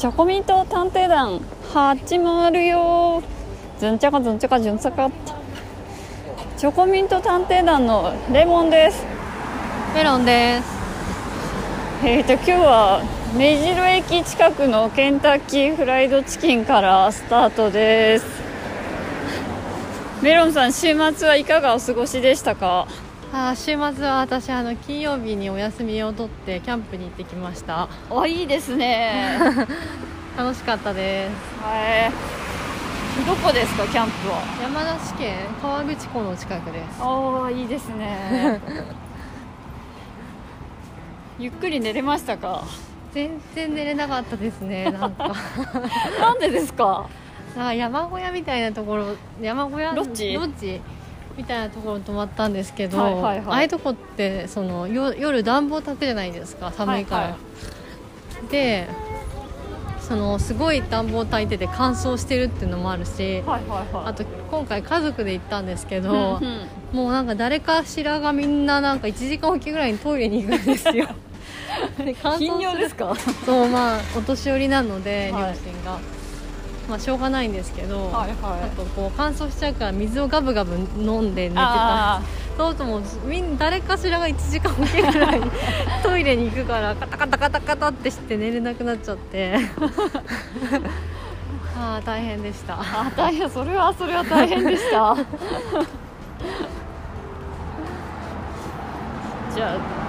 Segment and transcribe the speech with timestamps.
[0.00, 1.42] チョコミント探偵団
[1.74, 3.22] 始まるよ
[3.78, 5.10] ずんちゃかずんちゃかじゅんちゃか
[6.56, 9.04] チョコミント探偵団のレモンです。
[9.94, 10.68] メロンです。
[12.02, 13.02] えーと今日は
[13.36, 18.24] 目白駅近くのケンタッキーフライドチキンからスタートです。
[20.22, 22.88] メロンさん週末はいかがお過ごしでしたか？
[23.32, 27.88] あー週末は私あの金曜日にお休みを取ってキャンプに行ってきました。
[28.10, 29.38] あいいですね。
[30.36, 31.64] 楽しかったです。
[31.64, 32.12] はい。
[33.26, 34.38] どこですかキャンプは？
[34.62, 36.84] 山梨県河口湖の近くです。
[37.00, 38.60] ああいいですね。
[41.38, 42.64] ゆっくり寝れましたか？
[43.12, 45.32] 全然寝れなかったですね なんか。
[46.20, 47.06] なんでですか？
[47.56, 50.34] なんか山小屋みたいなところ山小屋ロッジ？
[50.34, 50.80] ロッジ？
[51.36, 53.38] みたいなところに泊まったんですけど、はいはいはい。
[53.46, 57.36] ああいうとこってそのよ夜暖房炊くじゃないですか寒いから、はいは
[58.50, 58.88] で
[60.00, 64.04] そのすごい暖房炊いてて乾燥してるっていうのもあるし、はいはいはい。
[64.06, 66.66] あと今回家族で行ったんですけど、うんうん。
[66.92, 71.06] もうなんか誰かしらがみんななんか1時間おきぐらいにトイレに行くんですよ。
[72.38, 73.14] 頻尿ですか？
[73.46, 75.54] そうまあお年寄りなので両はい。
[75.64, 75.98] 親が、
[76.90, 78.64] まあしょうがないんですけど、はいはい。
[78.64, 82.16] あとこう乾燥しちゃうから水をガブガブ飲んで寝てた。
[82.16, 82.22] あ
[82.58, 85.50] そうともうみん誰かしらが1時間おきぐらいに
[86.02, 89.54] トイレに行くからカタカタカタカタってして寝れなくなっちゃって。
[91.78, 92.74] ああ大変でした。
[92.74, 93.48] ーあ大変。
[93.48, 95.16] それはそれは大変でした。
[99.54, 99.99] じゃあ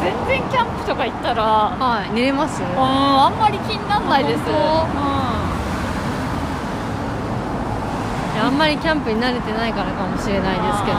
[0.00, 2.62] 全然キャンプとか行ったらはい寝れます？
[2.62, 4.40] うんあんまり気にならないです。
[4.46, 4.48] あ
[8.34, 10.98] いやあんまりキャンプに慣れてないからかもしれないですけど。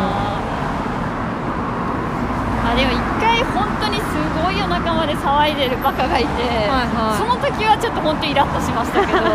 [2.70, 4.04] あでも一回本当にす
[4.44, 9.20] ごい夜中まで騒いでるバカがいて、はいその時はちょっと本当イラッとしましたけど。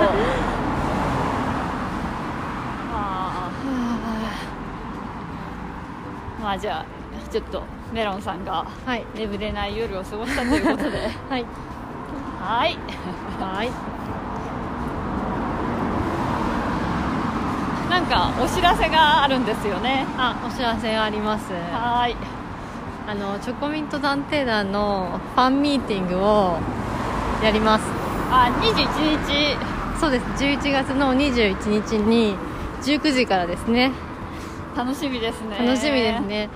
[6.45, 6.85] まあじゃあ
[7.33, 9.05] ちょっとメロンさんがはい。
[9.15, 11.11] 眠れない夜を過ごしたということで。
[11.31, 11.45] はい。
[12.41, 12.79] はい。
[13.41, 13.71] はい。
[17.91, 20.07] なんかお知らせがあるんですよね。
[20.19, 21.53] あお知らせがあります。
[21.53, 22.17] はい。
[23.07, 26.57] あのチョコミント探偵団のファンミーティングを
[27.43, 27.85] やります。
[28.31, 29.57] あ21日。
[30.01, 30.25] そうです。
[30.45, 32.35] 11月の21日に
[32.83, 33.93] 19時からですね。
[34.77, 35.57] 楽しみですね。
[35.59, 36.49] 楽しみですね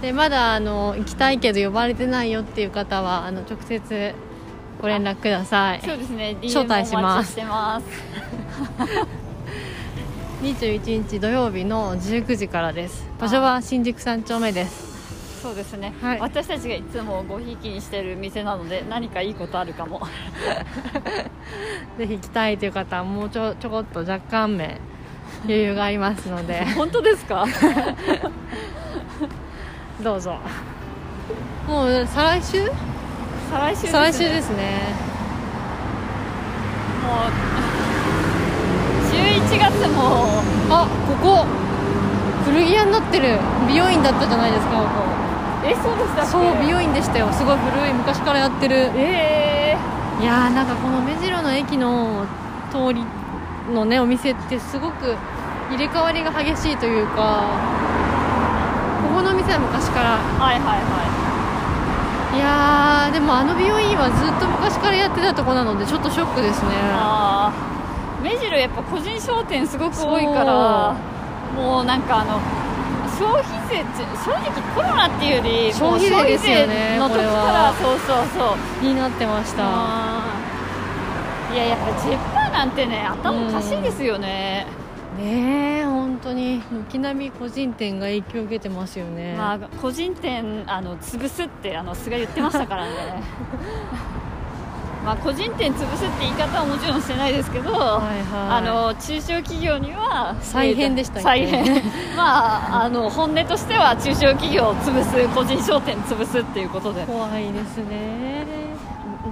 [0.00, 4.14] でまだあの行きたいけど呼ばれてないよっていう方はあの直接
[4.80, 5.82] ご連絡ください。
[5.82, 6.36] そうですね。
[6.42, 6.96] 招待します。
[6.96, 7.86] DM お待ちしてます。
[10.42, 13.06] 21 日土曜日の19時からです。
[13.18, 14.88] 場所は新宿3丁目です。
[15.42, 16.20] そうですね、はい。
[16.20, 20.00] 私たちがいつもごひいきにしてる店なので何かいいことあるかも。
[21.98, 24.78] ぜひ来たいという方はもうちょちょこっと若干名
[25.44, 26.64] 余裕がありますので。
[26.76, 27.46] 本当ですか？
[30.02, 30.38] どうぞ。
[31.68, 32.70] もう再来週？
[33.50, 34.94] 再来週です、ね、再来週ですね。
[37.04, 37.30] もう
[39.14, 41.46] 11月もあここ。
[42.44, 43.38] 古着屋になってる。
[43.68, 44.88] 美容院だったじゃないですかここ。
[45.64, 47.30] えそうでしたそう美容院でしたよ。
[47.32, 48.90] すごい古い昔からやってる。
[48.96, 49.76] え。
[50.20, 52.24] いやーなんかこの目白の駅の
[52.70, 53.04] 通り
[53.72, 55.16] のねお店ってすごく
[55.70, 57.42] 入れ替わりが激しいというか
[59.10, 60.22] ここの店は昔から。
[60.22, 61.02] ー、はいはいは
[62.36, 62.38] い。
[62.38, 66.70] やーでもあの美容院はずっと昔からやってたとこなのでちょっとショックですね。
[66.94, 68.22] あー。
[68.22, 70.94] 目白やっぱ個人商店すごく多いから
[71.56, 72.38] もうなんかあの
[73.18, 77.74] 消費税って正直コロナっていうより消費税ですよねの時からは。
[77.74, 78.84] そうそうそう。
[78.84, 79.62] になってました。
[81.52, 84.66] いややっぱジェッパーなんてね頭おかしいですよね、
[85.18, 85.69] ねえ。
[85.69, 85.69] 本
[86.22, 92.90] 当に軒並み個人店が影響を受けてますよね、まあ、個人店あの潰すってあの菅言ってましたからね。
[95.04, 98.22] まあ個人店潰すって言い方はもちろんしてないですけど、はいはい。
[98.50, 101.22] あの中小企業には再編でしたっけ？
[101.22, 101.82] 再編。
[102.14, 107.02] まああの本音としては中小企業を潰す個人商店潰すっていうことで。
[107.06, 108.44] 怖いですね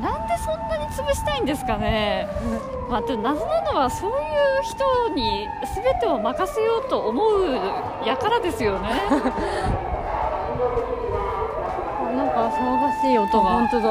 [0.01, 2.29] なんでそんなに潰したいんですかね、
[2.89, 8.89] まあ、謎なのはそういう人に全てを任せようと思うやからですよね。
[12.17, 13.51] なんか騒がしい音が。
[13.51, 13.89] 本当だ。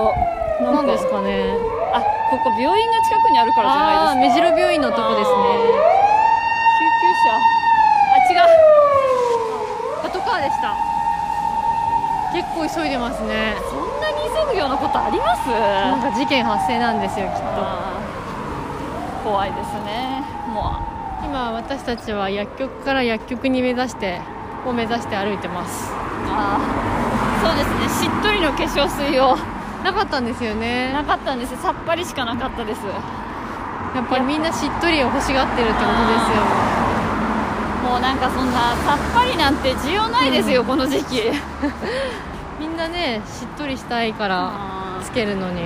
[0.62, 1.22] 何ですか。
[1.22, 1.56] ね
[1.94, 4.42] あここ病院が近くにあるからじゃないですか。
[4.42, 5.38] 目白病院のとこですね。
[6.80, 7.36] 救急車。
[8.16, 8.50] あ違う。
[10.04, 10.76] パトカーでした。
[12.34, 13.56] 結構急いでますね
[14.48, 15.50] そんなに急ぐようなことあります？
[15.50, 17.42] なんか事件発生なんですよきっと。
[19.24, 20.24] 怖いですね。
[20.48, 20.80] も
[21.24, 24.22] 今私たちは薬局から薬局に目指して
[24.66, 25.92] を目指して歩いてます。
[25.92, 25.96] う
[26.30, 27.48] あー。
[27.48, 28.10] そうですね。
[28.10, 29.36] しっとりの化粧水を。
[29.84, 30.92] なかったんですよね。
[30.92, 32.80] なかったんですさっぱりしかなかったです。
[32.88, 37.90] やっぱりみんなしっとりを欲しがってるってことですよ。
[37.90, 41.32] もうなんかそんなさっぱりなんて需要ないですよ、この時期
[42.60, 45.62] みんなねしっとりしたいからあつけるのに。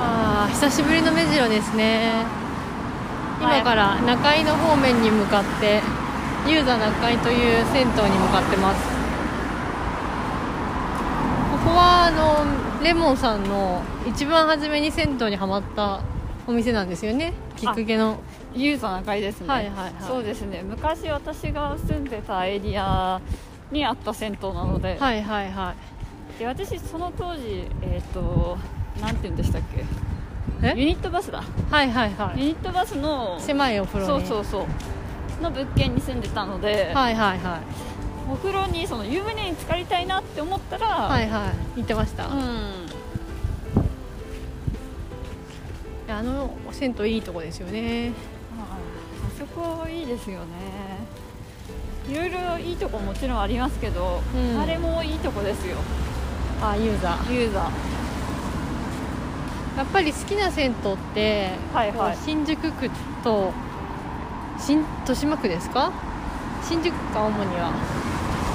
[0.00, 2.24] あー久しぶりの目白ですね。
[3.40, 5.82] はい今から中井の方面に向かって
[6.46, 8.80] ユーザ中井という銭湯に向かってます。
[11.50, 12.44] ここはあの
[12.84, 16.00] レモンさんの一番初めに銭湯にはまった
[16.46, 17.32] お店なんですよね。
[17.56, 18.18] きっかけの。
[18.54, 19.92] ユーザー中井ですね、はいはいはい。
[20.00, 20.62] そうですね。
[20.62, 23.20] 昔私が住んでたエリア
[23.72, 25.74] にあった銭湯なので,、はいはいは
[26.36, 26.38] い。
[26.38, 28.58] で私その当時えっ、と
[29.00, 29.84] なんて言うんでしたっけ？
[30.68, 30.74] え？
[30.76, 31.42] ユニットバスだ。
[31.70, 32.40] はいはいはい。
[32.40, 34.66] ユニットバスの狭いお風呂そうにそうそ
[35.40, 35.42] う。
[35.42, 37.60] の物件に住んでたので、はいはいはい。
[38.30, 41.50] お風呂にその湯船に浸かりたいなって思ったら、はいはい。
[41.76, 42.83] 言ってました、いうん
[46.08, 48.12] あの銭湯いいとこですよね。
[48.58, 48.78] ああ
[49.38, 50.44] そこいいですよね。
[52.08, 54.60] いろいろいいとこもちろんありますけど、うん。
[54.60, 55.76] あれもいいとこですよ。
[56.62, 57.34] あユーザー。
[57.34, 57.62] ユーザー。
[59.78, 62.16] やっぱり好きな銭湯って、はいはい。
[62.24, 62.90] 新宿区
[63.24, 63.52] と
[64.58, 65.90] 新豊島区ですか？
[66.62, 67.72] 新宿区か主には。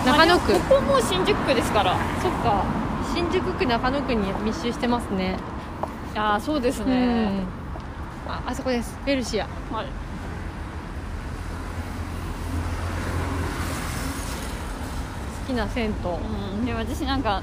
[0.05, 0.53] 中野区。
[0.53, 1.97] ここも新宿区ですから。
[2.21, 2.63] そっか。
[3.13, 5.37] 新宿区中野区に密集してますね
[6.15, 7.43] ああそうですうね、ん。
[8.27, 8.97] ああそこです。
[9.05, 9.47] ベルシア。
[9.71, 9.85] はい。
[9.85, 9.91] 好
[15.47, 15.91] きな銭湯。
[16.59, 17.41] うん、で私なんか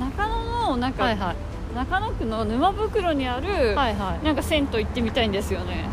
[0.00, 1.36] 中野のなんか、はいはい。
[1.74, 4.24] 中野区の沼袋にある、はいはい。
[4.24, 5.84] なんか銭湯行ってみたいんですよね。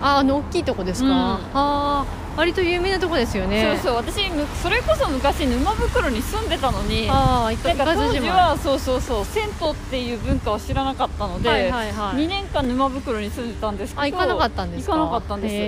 [0.00, 1.14] ああの大きいとこですか、うん。
[1.14, 2.06] ああ
[2.36, 3.78] 割と有名なとこですよね。
[3.82, 3.96] そうそう。
[3.96, 12.16] 私むそれこそ昔沼袋に住んでたのにああ当時はそうそうそう銭湯っていう文化を知らなかったので、はいはいはい。
[12.24, 14.92] 2年間沼袋に住んでたんですけどあ行かなかったんですか？
[14.94, 15.54] 行かなかったんです。
[15.54, 15.58] へ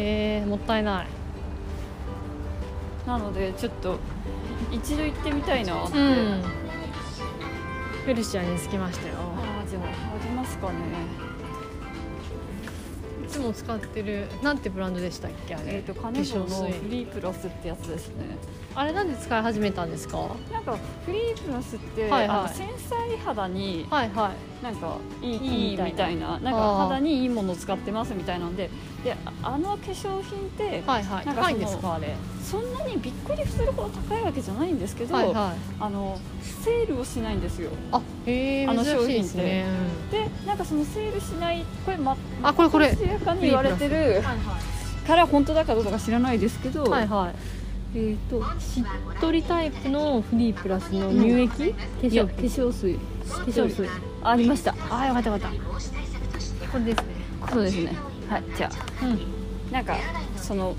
[0.43, 1.07] えもったいない。
[3.07, 3.99] なのでちょっと
[4.73, 6.43] 一度行ってみたいなって、うん。
[8.07, 9.15] ベルシアに着きましたよ。
[9.19, 9.87] ああじゃああ
[10.25, 10.75] りますかね
[13.45, 15.77] も使ってるなんてブランドでしたっけあれ？
[15.77, 16.73] えっ、とカネボの化粧水。
[16.81, 18.37] フリープラスってやつですね
[18.77, 20.19] あれなんで使い始めたんですか？
[20.19, 20.77] はなんか
[21.07, 22.29] フリープラスって、はいはい。
[22.29, 24.11] あの繊細肌にいはい。
[24.65, 26.39] なんかいいみたいな。
[26.41, 28.71] なんか肌にいいものを使ってますみたいなんで
[29.05, 31.27] でああの化粧品って、はいはい。
[31.27, 31.47] なんか
[31.95, 32.17] あれ。
[32.43, 35.59] そんなにびっくりするほど高いわけじゃないんですけど、はいはい。
[35.81, 37.71] あのセールをしないんですよ。
[37.93, 39.67] あへえあの珍しいですね。
[40.11, 42.95] でなんかそのセールしないこれまあこれこれ。
[43.25, 44.59] かに言われてるはいは
[45.07, 47.64] から本当だかどうか知らないですけど、いはいはい
[47.97, 51.55] えっ、としっとりタイプのフリープラスの乳液、化
[52.01, 52.95] 粧化粧水。
[52.95, 53.01] 化
[53.45, 53.89] 粧水。
[54.23, 54.75] ありました。
[54.91, 56.69] ああよかったよかった。
[56.73, 57.05] これですね。
[57.53, 57.97] そうですね。
[58.29, 58.71] はいじゃ
[59.03, 59.07] あ。
[59.07, 59.21] うん。
[59.73, 59.97] なんか
[60.37, 60.75] その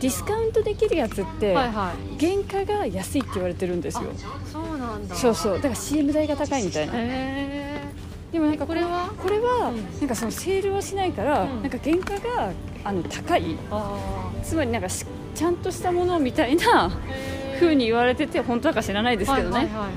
[0.00, 2.24] ディスカウントできるやつって、はいはい。
[2.24, 4.12] 原価が安いって言われてるんですよ。
[4.52, 5.14] そうなんだ。
[5.16, 5.54] そうそう。
[5.56, 6.92] だから CM 代が高いみたいな。
[6.94, 7.82] へ
[8.30, 9.10] でもなんかこれは？
[9.20, 9.98] これはうん。
[9.98, 11.62] なんかそのセールはしないから、うん。
[11.62, 12.52] なんか原価が
[12.84, 13.56] あの高い。
[14.44, 15.04] つまりなんかし
[15.38, 16.90] ちゃんとしたものみたいなあ
[17.60, 19.94] 風に言われてて本当だか知らないですけどね、はいはいはいはい。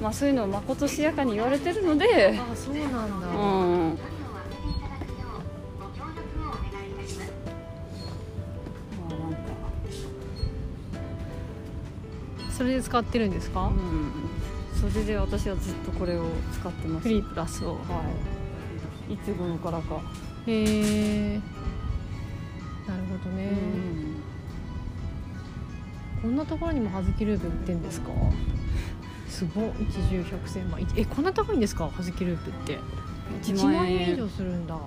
[0.00, 3.30] まあそういうのをまことしやかに言われてるのであそうなんだ、う
[3.88, 3.98] ん。
[12.52, 14.12] それで使ってるんですか、うん。
[14.90, 17.02] それで私はずっとこれを使ってます。
[17.02, 17.72] フリープラスを。
[17.72, 17.78] は
[19.08, 19.14] い。
[19.14, 20.00] いつ頃からか、
[20.46, 21.40] へえ
[22.86, 23.52] なるほどね、
[26.20, 28.10] こんなところにも葉月ループ売ってんですか？
[29.28, 29.70] すごい。
[29.80, 30.80] 一重百千万。
[30.80, 31.88] いえこんな高いんですか？
[31.88, 32.78] 葉月ループって。
[33.42, 34.78] 1 1万万円以円上するんだ。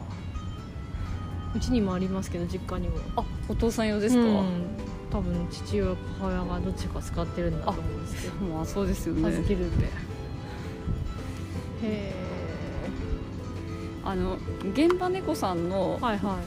[1.56, 2.98] うちにもありますけど実家にも。
[3.16, 4.64] あお父さん用ですか、うん。
[5.12, 8.46] 多分父親母親がどっちか使ってるんだと思うんですけど。
[8.46, 9.22] まあそうですよね。
[9.24, 9.84] 葉月ループ。
[9.84, 9.90] へ
[11.84, 12.14] え
[14.04, 14.38] あの
[14.74, 16.40] 現場猫さんのはいは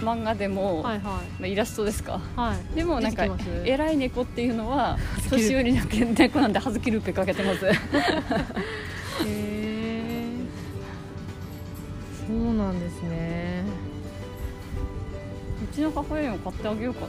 [0.00, 1.02] 漫画でも、いはいはい。
[1.02, 2.20] まあ、イラストですか。
[2.36, 2.74] はい。
[2.74, 3.26] でもなんか
[3.64, 7.66] 偉い猫っていうのは年寄りの猫なんで葉月ルーペかけてます。
[7.68, 7.72] へ
[9.26, 10.34] え
[12.26, 13.90] そうなんですね。
[15.70, 17.06] ちの母親にも買ってあげようかな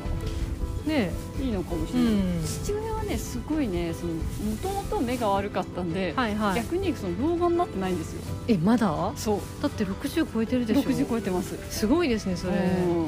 [0.85, 1.11] ね
[1.41, 2.43] いいのかもしえうれない、ん。
[2.45, 6.55] 父親はねすごいねそのもともと目が悪かったんで、はいはい。
[6.55, 8.21] 逆にその老眼になってないんですよ。
[8.47, 9.11] えまだ？
[9.15, 9.39] そう。
[9.61, 10.81] だって60超えてるでしょ。
[10.81, 11.55] 60超えてます。
[11.69, 12.53] すごいですねそれ。
[12.53, 12.57] う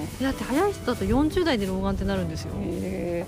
[0.03, 0.19] ん。
[0.21, 2.53] だって早い人だと40代で老眼ってなるんですよ。
[2.59, 3.25] へ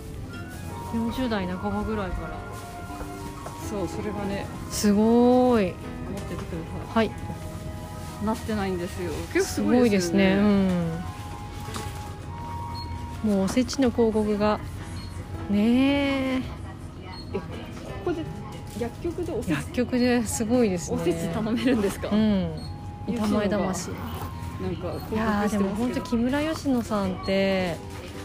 [0.93, 2.27] 40代半ばぐらいから。
[2.29, 5.65] ーそうそれがねすごい。
[5.65, 6.39] 持っててく
[6.85, 7.13] だはいさ
[8.23, 8.25] い。
[8.25, 9.11] なってないんですよ。
[9.33, 10.35] 結構すすごいですすね。
[10.37, 10.99] うん
[13.25, 14.59] もうおせちの広告が。
[15.49, 16.41] ねえ。
[17.33, 17.41] こ
[18.05, 18.23] こで
[18.79, 19.51] 薬局でおせち？
[19.51, 20.97] 薬局ですごいですね。
[21.01, 22.51] おせち頼めるんですか、うん。
[23.07, 23.89] 雪板前騙し
[24.61, 27.77] なんか広いやでも本当木村佳乃さんって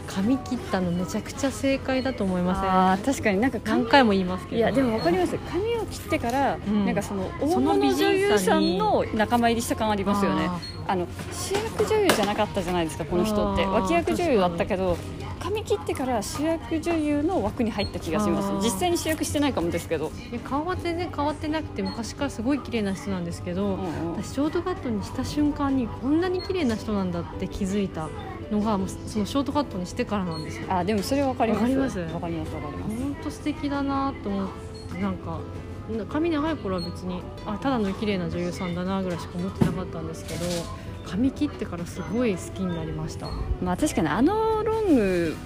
[0.06, 2.54] 髪切ったのめちゃくちゃ正解だと思いま
[2.92, 4.56] あー確かになんかせん何髪回も言いますけど。
[4.56, 5.36] いやでも分かります。
[5.38, 6.84] 髪を切ってから、ん。
[6.86, 10.50] なんかその大物女優さんの仲間入りした感ありますよね
[10.90, 13.64] ああの主役女優じゃなかったじゃないですかこの人って。
[13.64, 14.96] 脇役女優だったけど
[15.38, 18.52] 髪切ってから主役女優の枠に入った気がします。
[18.64, 24.22] 実際に主役してないかもですけど、ーいや顔は全然変わってなくて昔からすごい綺麗な人なんですけど、うんうん。
[24.22, 28.08] 私ショートカットにした瞬間にこんなに綺麗な人なんだって気づいた
[28.50, 30.66] のがそのショートカットにしてからなんですよ。
[30.68, 31.64] あでもそれ分かります。
[31.64, 31.98] わかります。
[32.00, 32.52] 分かります
[32.98, 34.48] 本当素敵だなと思っ
[34.92, 35.38] てなんかな
[36.08, 40.44] 髪長い頃は別にあただの綺麗な女優さんだなぐらいしか思ってなかったんですけど
[41.06, 43.28] 髪切ってからすごい好きになりました、
[43.62, 45.36] まあ確かにあのロング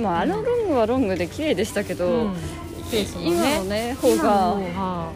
[0.00, 2.34] まああのロングはロングで綺麗でしたけど、うん。
[3.22, 5.12] 今のね方が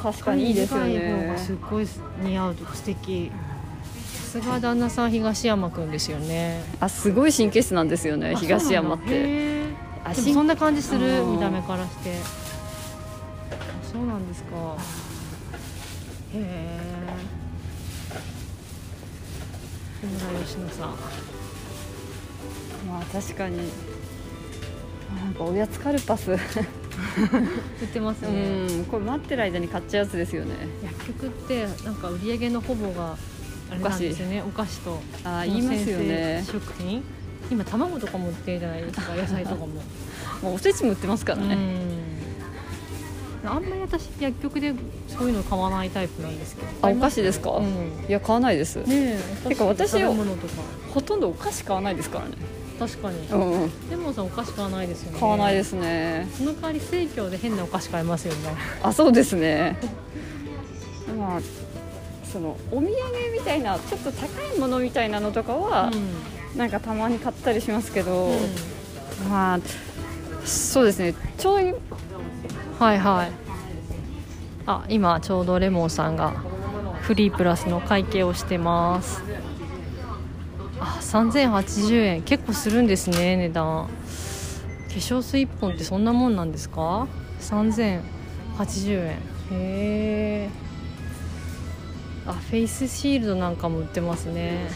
[0.00, 1.86] 確かにいいですよ髪短い方がすねっごい
[2.20, 3.32] 似合うと素敵。
[4.04, 6.62] さすが旦那さん東山くんですよね。
[6.78, 9.04] あすごい神経質なんですよねあ東山って。
[9.08, 9.64] へ
[10.04, 12.14] あそんな感じするうん見た目からして。
[12.14, 12.45] あ
[13.96, 14.76] そうなんですか。
[16.34, 16.80] へえ。
[20.02, 20.88] 木村佳乃さん。
[22.86, 23.56] まあ確かに。
[25.16, 26.30] なんかおやつカルパス。
[26.30, 28.84] う売ってますね、ん。
[28.84, 30.54] これ待ってる間に買っちゃうやつですよね。
[30.84, 33.16] 薬局ってなんか売り上げのほぼが
[33.70, 34.42] あれなんですよね。
[34.42, 36.44] お菓子とあー言いますよね。
[36.46, 37.02] 食品。
[37.50, 39.14] 今卵とかも売ってるじゃないですか。
[39.14, 39.68] 野菜とかも。
[40.42, 42.05] もうおせちも売ってますからね、うん
[43.52, 44.74] あんまり私薬局で
[45.08, 46.68] そういうの買わないタイプなんですけど。
[46.82, 47.64] あお菓子ですか、うん。
[48.08, 48.86] いや買わないです、ね
[49.44, 50.54] えてか私物とか。
[50.92, 52.32] ほとんどお菓子買わないですからね。
[52.78, 53.26] 確かに。
[53.28, 55.20] うん、うん、レモンさんお菓子買わないですよね。
[55.20, 56.28] 買わないですすね。
[56.36, 58.50] その代わり生協で変なお菓子買いますよね。
[58.82, 59.78] あそうですね。
[61.18, 61.40] まあ
[62.30, 62.90] そのお土産
[63.32, 65.90] みたいなちょっと高いものみたいなのとかは、
[66.56, 69.28] なんかたまに買ったりしますけど、うん。
[69.28, 69.60] まあ
[70.44, 71.14] そうですね。
[71.38, 71.74] ちょい
[72.78, 73.32] はいはい。
[74.66, 76.30] あ今ちょうどレモンさんが
[77.00, 79.22] フリープラスの会計をしてます。
[80.78, 82.22] あ3080円。
[82.22, 83.86] 結構するんですね値段。
[83.86, 83.90] 化
[84.94, 87.06] 粧水1本ってそんなもんなんですか
[87.40, 88.02] ？3080
[88.92, 89.10] 円。
[89.12, 89.18] へ
[89.52, 90.50] え
[92.26, 94.68] あフェイスシールドなんかも売ってますね。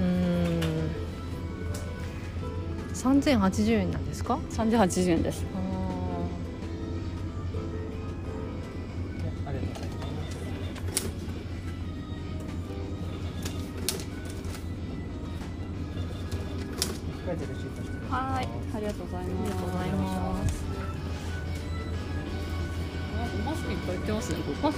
[0.00, 0.60] うん。
[2.94, 5.44] 3080円なんですか？3080円です。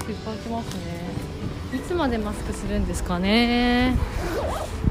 [0.09, 1.09] いっぱい売ってますね。
[1.75, 3.95] いつまでマスクするんですかね。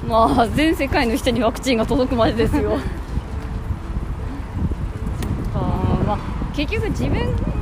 [0.01, 2.77] こまあ全世界の人にワクチンが届くまでですよ。
[5.55, 6.17] あーまあ
[6.55, 7.13] 結局自分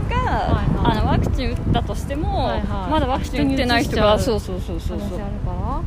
[0.09, 0.97] が、はいはい。
[0.97, 2.91] あのワクチン打ったとしても、はいはい。
[2.91, 5.09] まだワクチン打ってない人が人そうそうそうそうそう。
[5.09, 5.81] 可能性あるから。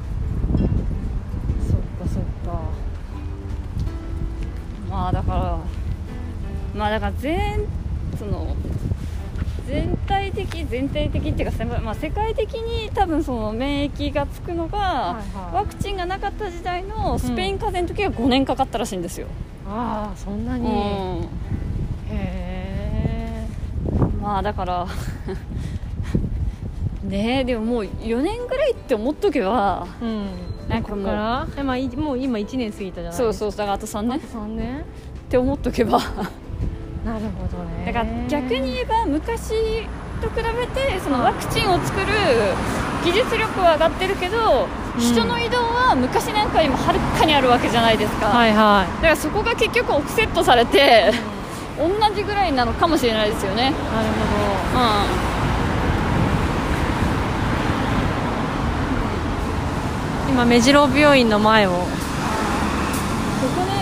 [1.69, 2.61] そっかそっか。
[4.91, 5.59] まあだから
[6.75, 7.61] まあだから全
[8.19, 8.57] その
[9.69, 15.55] 全体的全体的っていうか、せまあ、世界的に多分その免疫がつくのが、いはい。
[15.57, 19.27] ワクチンがなかった時代のスペイン風邪の時は5年かかったらしいんですよ、
[19.69, 21.29] ああそんなうに、へん
[22.11, 23.47] え
[24.23, 24.87] まあだから
[27.05, 30.27] ねえでももう4年ぐらいって思っとけばうん。
[30.69, 31.47] なんかもうここから？
[31.57, 33.13] え、まあ、いもう今1年過ぎたじゃない？
[33.15, 34.19] そうですかそうだからあと3年。
[34.19, 34.85] っ3年？
[35.31, 36.01] て思っとけば
[37.09, 37.87] なるほどね。
[37.87, 39.51] だから逆に言えば昔
[40.21, 42.07] と比べてそのワクチンを作る
[43.05, 45.01] 技術力は上がってるけど、うん。
[45.01, 51.13] 人の移動は昔なんかよりもはるかにあるわけじゃないですか、はいはだからそこが結局オフセットされて
[51.79, 53.69] 同じぐらいなのかもしれないですよね。
[53.69, 53.85] いなるほう
[54.75, 55.29] ど
[60.33, 61.71] 今目白病院の前を。
[61.71, 61.87] こね
[63.47, 63.78] もうなん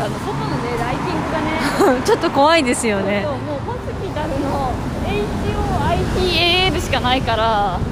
[0.00, 2.00] かあの外のねライティングがね。
[2.06, 3.22] ちょっと怖いですよね。
[3.24, 4.72] そうもうホスピタルの
[6.74, 7.78] HOITAL しかないから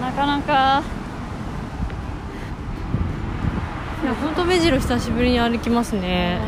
[0.00, 0.82] なかなか。
[4.02, 6.38] いや本当目白久しぶりに歩きますうねん。
[6.40, 6.44] こ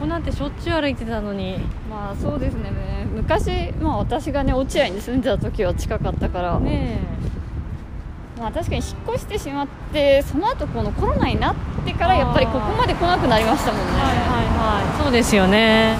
[0.00, 1.58] こなんてしょっちゅう歩いてたのに。
[1.90, 2.72] まあそうですね。
[3.14, 6.98] 昔、まあ、私がね落合に住んでた時は近かったから、ね
[8.38, 11.54] まあ、確かに引っ越してしまってその後このコロナになっ
[11.86, 13.92] てからやっぱりここまで来なくなりましたもんね。
[13.92, 15.02] はいはいはい。
[15.02, 15.96] そうですよね。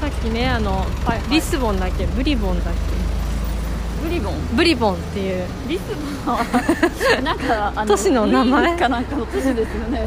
[0.00, 1.20] さっきねあの、はいはい。
[1.30, 2.06] リスボンだっけ？
[2.06, 2.74] ブリボンだっ
[4.04, 4.34] ブリボン？
[4.34, 5.44] けブリボンっていう。
[5.68, 5.82] リス
[6.24, 6.44] ボンは
[7.24, 8.76] なんかあ都市の名前？
[8.78, 10.06] かなんかの都市ですよね。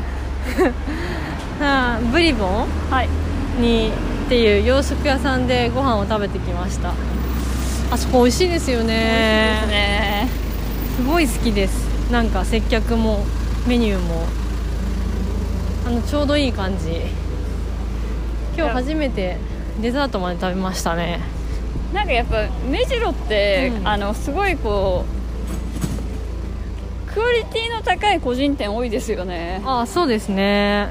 [2.14, 2.68] ブリボン？
[2.90, 3.10] はい。
[3.60, 6.94] にっていう洋食屋さんでご飯を食べてきました
[7.92, 9.62] あそこ美味しいですよね。
[9.62, 10.28] ですね。
[10.98, 12.12] すごい好きです。
[12.12, 13.26] なんか接客も
[13.68, 14.26] メニューも。
[15.88, 17.02] あのちょうどいい感じ。
[18.56, 19.38] 今日初めて
[19.82, 21.20] デザートまで食べましたね。
[21.92, 23.88] なんかやっぱ目白って、うん。
[23.88, 25.04] あのすごいこ
[27.10, 29.64] うクオリティの高い個人店多いですよね。
[29.66, 30.90] あそうですね。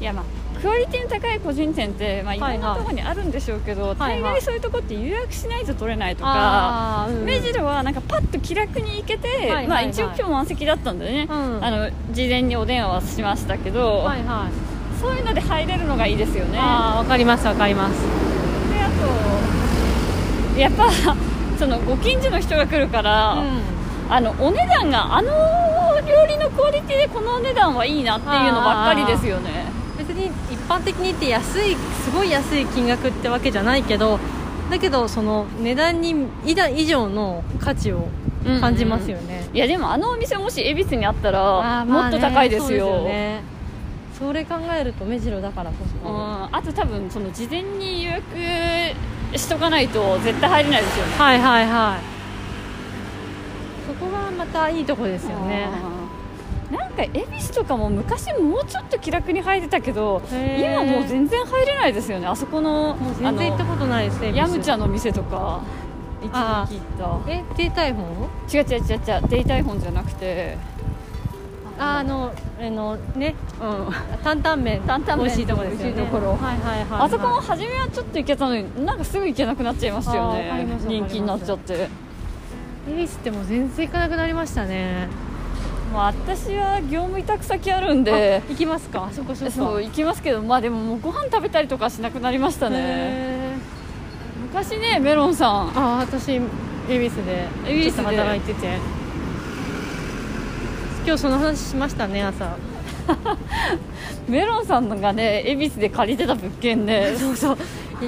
[0.00, 0.24] いやまあ
[0.60, 11.64] クオリティの高い個人店って、まあ、いろんないところにあるんでしょうけど、大概そういうとこって予約しないと取れないとか、目白はなんかパッと気楽に行けて、まあ、一応今日満席だったんでね、うん。
[11.64, 15.00] あの事前にお電話はしましたけど、はいはい。
[15.00, 16.58] そういうので入れるのがいいですよね。
[16.58, 17.94] わかりますわかります。
[18.70, 20.90] であとやっぱ
[21.58, 23.42] そのご近所の人が来るから、
[24.10, 25.30] あのお値段があの
[26.06, 29.50] 料理のクオリティでこのお値段はいいなっていうのばっかりですよね。
[29.74, 29.79] 別
[30.12, 34.18] に一般的に言って安いすごい安い金額ってわけじゃないけど
[34.70, 38.08] だけどその値段に以以上の価値を
[38.60, 43.42] 感じますよね、いやでもあのお店もし恵比寿にあったあらもっと高いですよ,、ね。
[44.18, 48.24] それ考えると目白だからこそ、うん、あと多分その事前に予約
[49.36, 51.12] しとかないと絶対入れないですよね。
[51.18, 52.00] はいはいはい。
[53.86, 55.68] そこがまたいいとこですよね。
[55.84, 55.89] うん
[56.70, 62.26] なんか恵比寿とかも昔もうちょっと気楽に入れたけど今もう全然入れないですよね。
[62.26, 65.62] あそこの全然行ったことないですねヤムチャのの店とか。
[66.22, 66.74] 一時あー。
[66.74, 69.28] 聞いたえ低体本違う違う違う違う。
[69.28, 70.56] デイタイ本じゃなくて。
[71.78, 73.34] ああのあのね。
[73.60, 74.22] うん。
[74.22, 74.80] 担々麺。
[74.82, 75.84] 担々麺美味しいとこですよね。
[75.84, 76.30] 美味しいところ。
[76.32, 80.78] はいはいはい、はい、あそこも初めはちょっと行けたのになんかすぐ行けなくなっちゃいましたよね。
[80.86, 81.88] 人気になっちゃって。
[82.88, 85.08] 恵比寿ってもう全然行かなくなりましたね
[85.92, 88.42] まあ私は業務委託先あるんで。
[88.48, 89.06] 行きますか？
[89.10, 89.50] あそこそこ。
[89.50, 92.76] そう行きますけどまあでももうご飯食べたりとかしなくなりましたね。
[92.78, 93.56] へ
[94.42, 95.68] 昔ねメロンさん。
[95.70, 96.40] ーあ私恵
[96.88, 97.48] 比寿で。
[97.66, 98.02] 恵比寿で。
[98.02, 98.78] 働いてて。
[101.04, 102.56] 今日その話しましたね朝
[104.28, 107.16] メロンさんがね恵比寿で借りてた物件で。
[107.16, 107.56] そうそう。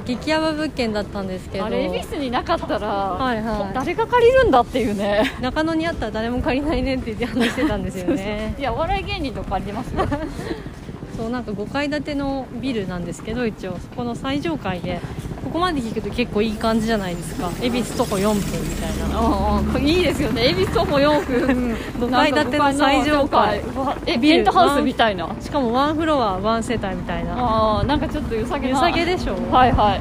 [0.06, 1.66] 激ヤバ物件だったんですけど。
[1.66, 3.74] あれ恵比寿になかったら、はいはい。
[3.74, 5.32] 誰が借りるんだっていうね。
[5.40, 8.54] 中野にあったら誰も借りないねって言って話してたんですよね。
[8.58, 10.06] いやお笑い芸人とか借りてますよ
[11.16, 15.00] そうなんか5階建てのビルなんですけど一応そこの最上階で
[15.44, 17.50] ここまで聞くと結構いい感じじゃないですか。
[17.60, 19.20] 恵比寿徒歩4分みたいな。
[19.20, 20.48] うんうんいいですよね。
[20.48, 21.76] 恵比寿徒歩4分。
[21.98, 23.60] 5階建ての最上階。
[24.06, 24.36] えビル。
[24.36, 25.28] ペントハウスみたいな。
[25.40, 27.34] しかもワンフロアワン世帯みたいな。
[27.36, 28.74] ああなんかちょっと良さげな。
[28.74, 30.00] 良さげでしょはいはい。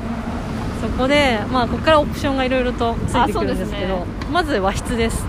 [0.81, 5.23] そこでまあここからオプションがいろいろとついてくるんですけどあそうまず和室です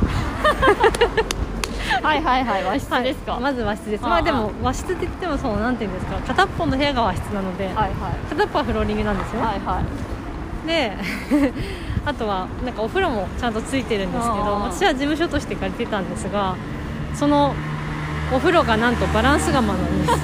[2.03, 4.05] はいはいはい和室ですか、はいまず和室です。
[4.05, 6.17] まあでも和室って言ってもそうなんていうんですか？
[6.27, 7.91] 片っぽの部屋が和室なので、はいはい。
[8.31, 9.81] 片っぽはフローリングなんですよ、はいは
[10.65, 10.67] い。
[10.67, 10.93] で
[12.07, 16.55] あとはなんかお風呂もちゃんとついてるんですけど私は事務所として借りてたんですが
[17.15, 17.55] その
[18.33, 20.13] お風呂がなんとバランス釜なんです。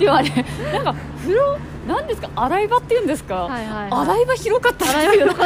[0.00, 0.28] でもあれ
[0.72, 1.58] なんか風呂
[1.88, 2.28] なんですか？
[2.36, 4.00] 洗い場っていうんですか、はいはいはい。
[4.02, 4.84] 洗い場広かった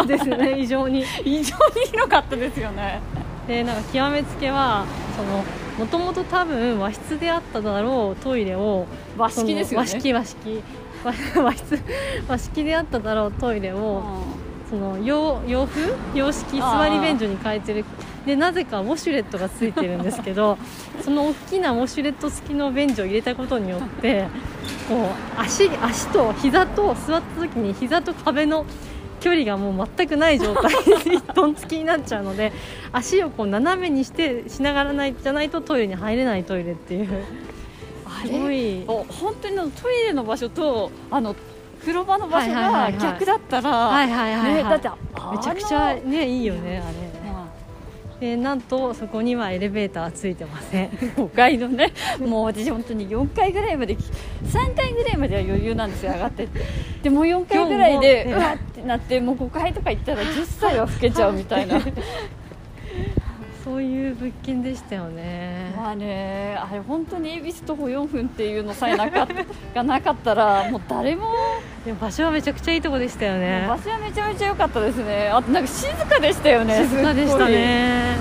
[0.05, 1.05] ですよね異常に。
[1.25, 3.01] 異常に広かったですよね
[3.53, 5.45] でなんか極めつけはその
[5.79, 8.87] もともと多分和室であっただろうトイレを
[9.19, 9.93] 和式ですよね。
[9.93, 10.63] 和式和式。
[11.05, 11.13] 和
[11.45, 11.79] 和室
[12.29, 14.03] 和式であっただろうトイレを、
[14.71, 15.93] その洋洋風？
[16.15, 17.85] 洋式座り便所に変えてる。
[18.25, 20.57] でなぜかウォシュレットがついてるんですけど
[21.03, 24.27] その大きなウォシュレット付きの便所を入れたことによって
[24.89, 28.65] こう足足と膝と座った時に膝と壁の
[29.23, 30.73] 距離がもう全くない状態
[31.05, 32.53] で一本付きになっちゃうので
[32.93, 37.09] 足をこう斜めにしてしながらないじゃないとトイレに入れないトイレっていう。
[38.07, 38.85] あすごれい。
[38.87, 41.35] お本当にトイレの場所とあの
[41.81, 43.91] 風呂場の場所が逆だったら、
[45.33, 47.12] めちゃくちゃねいいよねあれ
[48.23, 50.89] まあでなんとそこにはエレベーターついてません。
[51.19, 51.93] 5階のね。
[52.25, 56.61] もう私本当に4階ぐらいまで3階ぐらいまでは余裕なんですよ上がってって。
[57.03, 61.81] でもう4階ぐらいでうわってなってもう5階とか行ったら10歳は老けちゃうみたいな
[63.65, 65.73] そういう物件でしたよね。
[65.77, 69.35] まあねあれ本当に恵比寿徒歩4分っていうのさえなかった
[69.75, 71.33] がなかったらもう誰も
[71.85, 73.67] でも場所はめちゃくちゃいいとこでしたよね。
[73.69, 75.29] 場所はめちゃめちゃ良かったですね。
[75.29, 78.17] あとなんか静かでしたよね静かでしたね。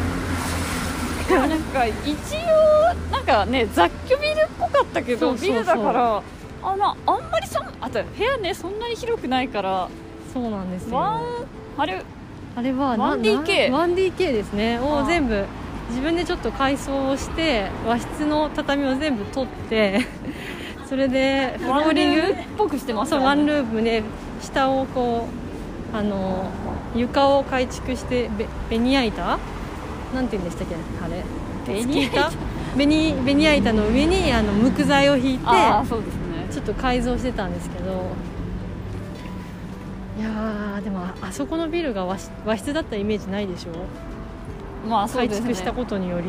[1.27, 6.21] でもなんか一応なんかね雑居ビルっぽかったけどビルだから
[6.63, 9.89] あのあんまりさあと部屋ねそんなに広くないから。
[10.33, 10.95] そうなんですよ。
[10.95, 11.23] ワン
[11.77, 12.03] あれ
[12.55, 14.79] あれは 1DK 1DK ですね。
[14.79, 15.45] を全部
[15.89, 20.01] 自分でちょっと改装をして和室の畳を全部取って
[20.87, 22.21] それでフローリング？
[22.21, 24.03] っぽくしてます、ね、そうワンルームで
[24.41, 25.27] 下をこ
[25.93, 26.45] うあの
[26.95, 29.37] 床を改築してベベニヤ板？
[30.13, 30.75] なんて言うんでしたっけ？
[31.03, 31.23] あれ。
[31.73, 32.31] ベニヤ板？
[32.75, 35.45] ベニベニヤ板の上にあの木材を引いて
[35.89, 38.05] そうです、ね、ちょっと改造してたんですけど
[40.19, 43.69] いやでもあそこのビルが和和室だったイメージないでしょ？
[44.87, 46.27] まあそうです、ね、改築したことにより。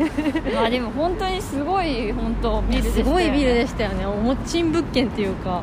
[0.54, 4.06] まあでも本当にすごい本当ビルでした、ね、すごいビルでしたよね。
[4.06, 5.62] おもちん物件っていうか。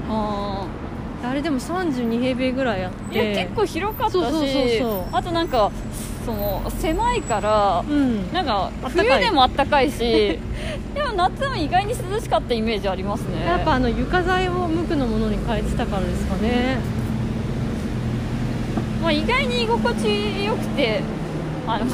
[1.24, 3.36] あれでも32平米ぐらいあって。
[3.36, 5.72] 結構広かったしあとなんか
[6.28, 9.98] その狭いから、うん、なんか冬でもあったかいし
[10.94, 13.46] でも夏も意外に涼しかったイメージありますね。
[13.46, 16.80] やっぱあの床材を無垢のものに変えてたからですかね、
[19.02, 21.02] まあ、意外に居心地よくて
[21.66, 21.86] あの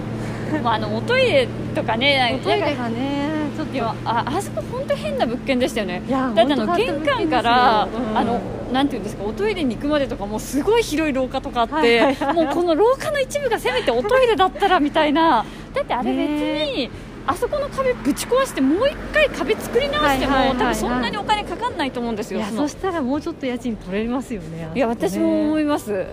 [0.64, 6.02] まあ、あのおトイレとかねおトイレがねちょっとああそこ本当変な物件でしたよね。
[6.08, 8.40] だってあの玄関から、うん、あの
[8.72, 15.44] なんていうんですかおトイレに行くまでとかもすごい広い廊下とかあって、はいはいはい、もうこの廊下の一部がせめておトイレだったらみたいな。
[15.74, 16.88] だってあれ別に、
[17.26, 22.40] あそこの壁ぶち壊してもう一回壁作り直しても、はいはいはいはい、多分そんなにお金かかんないと思うんですよ。
[22.42, 26.06] そしたらもうちょっと家賃取れますよねいや私も思います。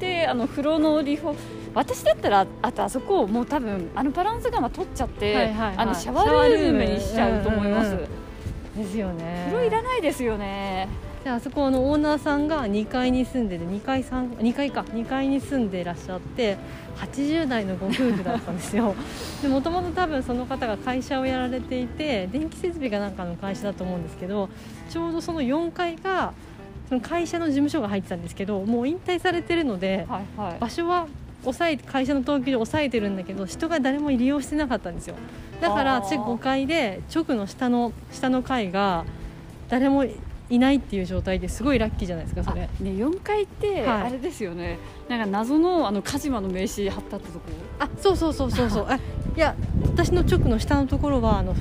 [0.00, 1.34] であの風呂のリフォ
[1.74, 8.04] 私だったらあとあそこをもう多分あのバランス釜取っちゃって、はいはいはい、あのシャワールームにしちゃうと思います、うんうん
[8.76, 9.46] うん、ですよね。
[9.48, 10.88] 風呂いらないですよね。
[11.24, 14.82] であそこのオーナーさんが2階に住んでて2階3 2階か。
[14.82, 16.56] 2階に住んでいらっしゃって
[16.96, 18.94] 80代のご夫婦だったんですよ。
[19.42, 24.48] でもともと多分その方が会社をやられていて電気設備がなんかの会社だと思うんですけど
[24.88, 26.32] ちょうどその4階が
[26.88, 31.06] その会社の事務所が入ってたんですけどもう引退されてるので、はいはい、場所は
[31.44, 35.14] 抑え会社の等級で抑えてるんだけど人が誰も利用してなかったんですよ。
[35.60, 39.04] だから私5階で直の下の下の階が
[39.68, 40.04] 誰も
[40.50, 42.62] いないっていう状態ですごいラッキーじゃないですかそれ。
[42.62, 47.46] ね4階ってあれですよね、はい、なんか謎のあのカジマの名刺貼ったってとこ。
[47.78, 48.86] あそうそうそうそうそう。
[49.36, 51.54] いや私の直の下のところはあの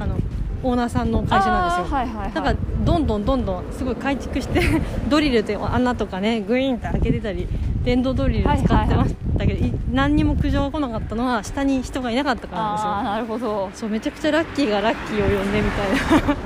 [0.00, 0.16] あの
[0.64, 4.60] オーナーさんの会社なんですよ、はいはいはい、だからどんどんどんどんすごい改築して
[5.08, 7.46] ドリルって穴とかねグイーンって開けてたり
[7.84, 9.60] 電動ドリル使ってましたけど、はいはい。
[9.60, 12.90] はい、何にも苦情が来なかったのは下に人がいなかったからなんですよ。
[13.02, 13.70] なるほど。
[13.74, 16.36] そうめちゃくちゃラッキーがラッキーを呼んでみたいな。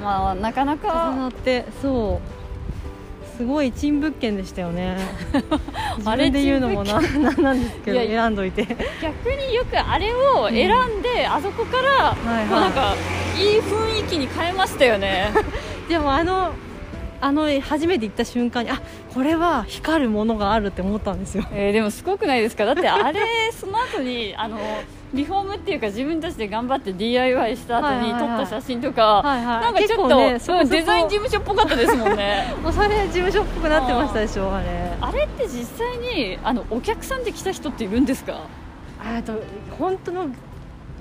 [0.02, 1.10] まあなかなか。
[1.10, 2.39] 重なってそう
[3.40, 4.98] すごい珍物件でしたよね。
[6.04, 8.66] あれで言うのもななんですけど選んどいて。
[9.00, 12.94] 逆によくあれを選んで、うん、あそこから、はいはい、なんか
[13.38, 15.30] いい雰囲気に変えましたよね。
[15.88, 16.52] でもあの
[17.22, 18.82] あの初めて行った瞬間にあ
[19.14, 22.66] これは光るものがあるって思ったんですよ、えー、でもすごくないですか？
[22.66, 23.20] だってあれ
[23.58, 24.58] その後にあの
[25.12, 32.54] リフォームっていうか自分たちで頑張って DIY した後に撮った写真とか、はいはい、なんかちょっと、ね、そデザイン事務所っぽかったですもんね。
[32.64, 38.42] おしゃれ事務所っぽくなってましたでしょあれあれって実際にあのお客さんで来た人っているんですか？
[39.00, 39.42] あと
[39.78, 40.28] 本当の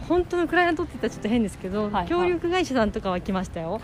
[0.09, 3.79] 本当のクライアントって言ったらちょっと変ですけど、はいはい、協力会社さんとかは来ましたよ。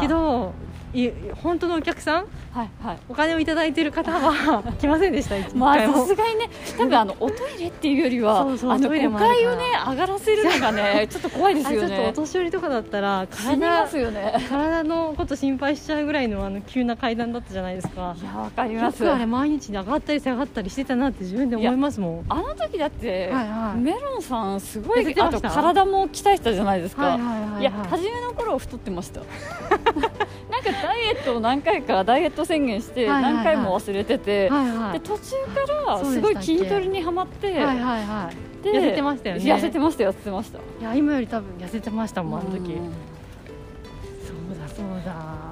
[0.00, 0.52] けど
[0.94, 1.10] い
[1.42, 11.88] 本当のお客さん、はいはい、お金を頂いている方は 来ませんでしたまあさすがにね多分あのおトイレっていうよりは そうそうあの5階をね上がらせるのがね ちょっと怖いですよね。
[11.88, 18.16] ちょっとお年寄りとかだったら体ますよ、ね、体のこと心配しちゃうぐらいのあの急な階段だったじゃないですか。
[18.20, 19.08] いやわかります。
[19.08, 22.24] あれ毎日上がったり下がったりしてたなって自分で思いますもん。
[22.28, 29.20] あの時だって、はいはい、メロンさんすごいあと体も鍛えてたじゃないですか、はいはいはいはい、いや初めの頃太ってました。
[30.50, 34.78] なんかダイエットを何回かダイエット宣言して何回も忘れてて、はいはい。
[34.78, 39.42] はい、で途中からすごい筋トレにはまって、はいはいはい、で痩せてましたよね。
[39.42, 40.58] 痩せてました痩せてました。
[40.58, 45.48] いや今より多分痩せてましたもんあの時、そうだそうだ。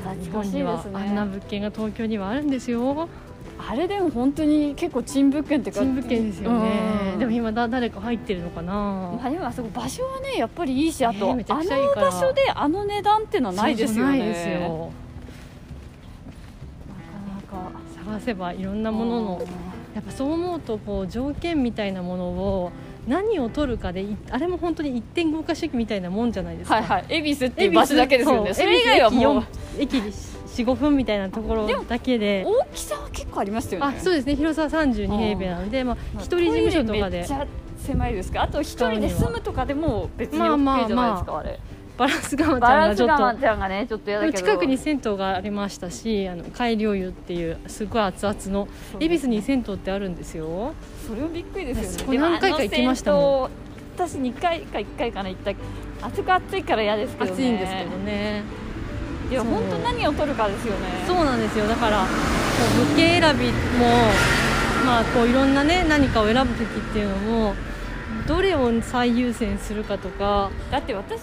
[0.00, 0.92] 懐かしいですね。
[0.94, 3.08] あんな物件が東京にはあるんですよ
[3.68, 7.18] あれでも本当に結構珍物件っていうか新物件ですよね、うん。
[7.18, 12.06] でも今だ誰か入ってるのかな、まあでもあそこ場所はねやっぱりいいしあと、ねめちゃあくちゃいいから。
[12.06, 14.18] の場所であの値段っていうのはないですよね。
[14.18, 14.92] ないですよ
[16.88, 19.42] なかなか探せばいろんなものの。
[19.94, 22.70] やっぱそう思うとこう条件みたいなものを
[23.08, 26.76] 何を取るかでいあれも本当に一点豪華主義みたいなもんじゃないですか。
[26.76, 27.04] はいはい。
[27.08, 28.54] 恵比寿っていう場所だけですよね。
[28.54, 29.44] それ以外はもう。
[29.78, 30.12] 駅4
[30.56, 32.44] 45分みたいなところだけで。
[32.46, 33.86] 大きさは結構ありますよね。
[33.86, 34.36] あそうですね。
[34.36, 37.10] 広さ32平米なので、まあ、一人事務所とかで。
[37.10, 37.46] トイレめっちゃ
[37.80, 41.60] 狭いですかあと一人で住むとかでも別にまあ OK じゃないですか、まあまあれ。
[42.00, 50.72] バランスガマちバゃんランス我がちょっと近くに銭湯がありましたしあの海涼湯っていうすごい熱々の恵比寿に銭湯ってあるんですよ。
[51.06, 52.18] それもびっくりですよね。
[52.18, 53.50] 何回か行きましたも
[53.96, 55.50] 私2回か1回かな行った。
[56.02, 57.32] あそこ暑いから嫌ですけどね。
[57.32, 58.42] 暑いんですけどね
[59.30, 61.04] いや本当何を取るかですよね。
[61.06, 61.68] そうなんですよ。
[61.68, 62.06] だからこ
[62.76, 63.52] う物件選びも
[64.84, 67.54] まあこういろんなね何かを選ぶ時っていうのも
[68.26, 70.50] どれを最優先するかとか。
[70.70, 71.22] だって私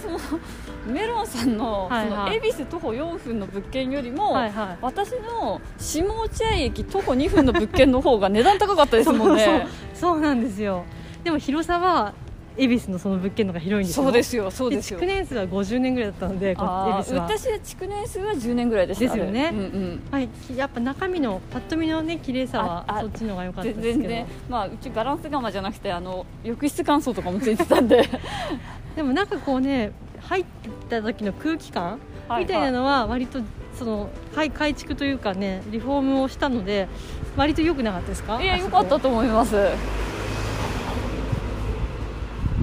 [0.00, 0.18] その
[0.86, 4.78] メロンさんの,、その恵比寿徒歩4分の物件よりも、はいはい。
[4.82, 9.66] 私の下落合駅徒歩2分の物件の方が値段高かったですもんね。
[9.94, 10.12] そう。
[10.12, 10.84] そうなんですよ。
[11.24, 12.12] でも広さは
[12.58, 14.04] 恵比寿のその物件の方が広いんですよ。
[14.04, 14.98] そうですよそうですよ。
[15.00, 17.22] 築年数は50年ぐらいだったのでこ恵比寿は。
[17.24, 19.04] 私は築年数は10年ぐらいでした。
[19.04, 19.50] ですよね。
[19.52, 20.00] うんうん。
[20.10, 24.08] はい、やっぱ中身のパッと見のね綺麗さはそっちの方が良かった全ですけど。
[24.08, 28.08] 然ね、まあ、うちガランス釜じゃなくてあの浴室乾燥とかもついてたんで。
[28.96, 30.44] でもなんかこうね入っ
[30.88, 33.40] た時の空気感はいみたいなのは割と
[33.78, 36.88] その改改築というかねリフォームをしたので
[37.36, 38.42] 割と良くなかったですか？
[38.42, 39.54] いやあそこよかったと思います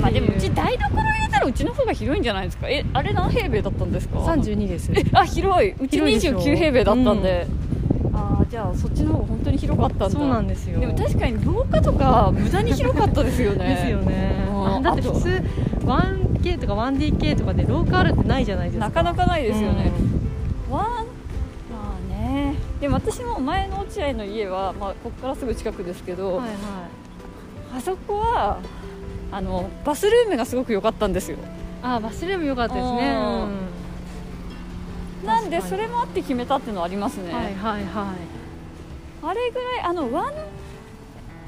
[0.03, 2.67] まあでもうち台所入れたらうちの方が広いんじゃないですか？
[2.67, 4.91] えあれ何平米だったんですか？32です。
[4.93, 5.71] えあ広い。
[5.71, 6.37] うち広いでしょ。
[6.39, 7.47] 29平米だったんで、
[8.13, 10.09] ああじゃあそっちの方が本当に広かったんだ。
[10.09, 10.79] そうなんですよ。
[10.81, 13.65] でも確かに廊下とか無駄に広かったですよね。
[13.69, 14.43] ですよね。
[14.83, 15.43] だって普通
[15.85, 18.85] 1K とか 1DK とかで廊下あるってないじゃないですか。
[18.87, 19.91] なかなかないですよね、
[20.69, 20.73] うん。
[20.73, 21.05] まあ
[22.09, 22.55] ね。
[22.81, 26.55] でも私も前の落合の家は、まあ、ここからすぐ近くですけど、はいはい。
[27.77, 28.59] あそこは
[29.34, 31.38] あのバスルームがすごく良かったんですよ。
[31.82, 33.48] あバスルーム良かったですね、あ
[35.22, 35.28] うん。
[35.28, 37.86] なんでそれもあって決めたっていうのはありますね、はいはいはい。
[39.24, 40.34] あれぐらいあの 1-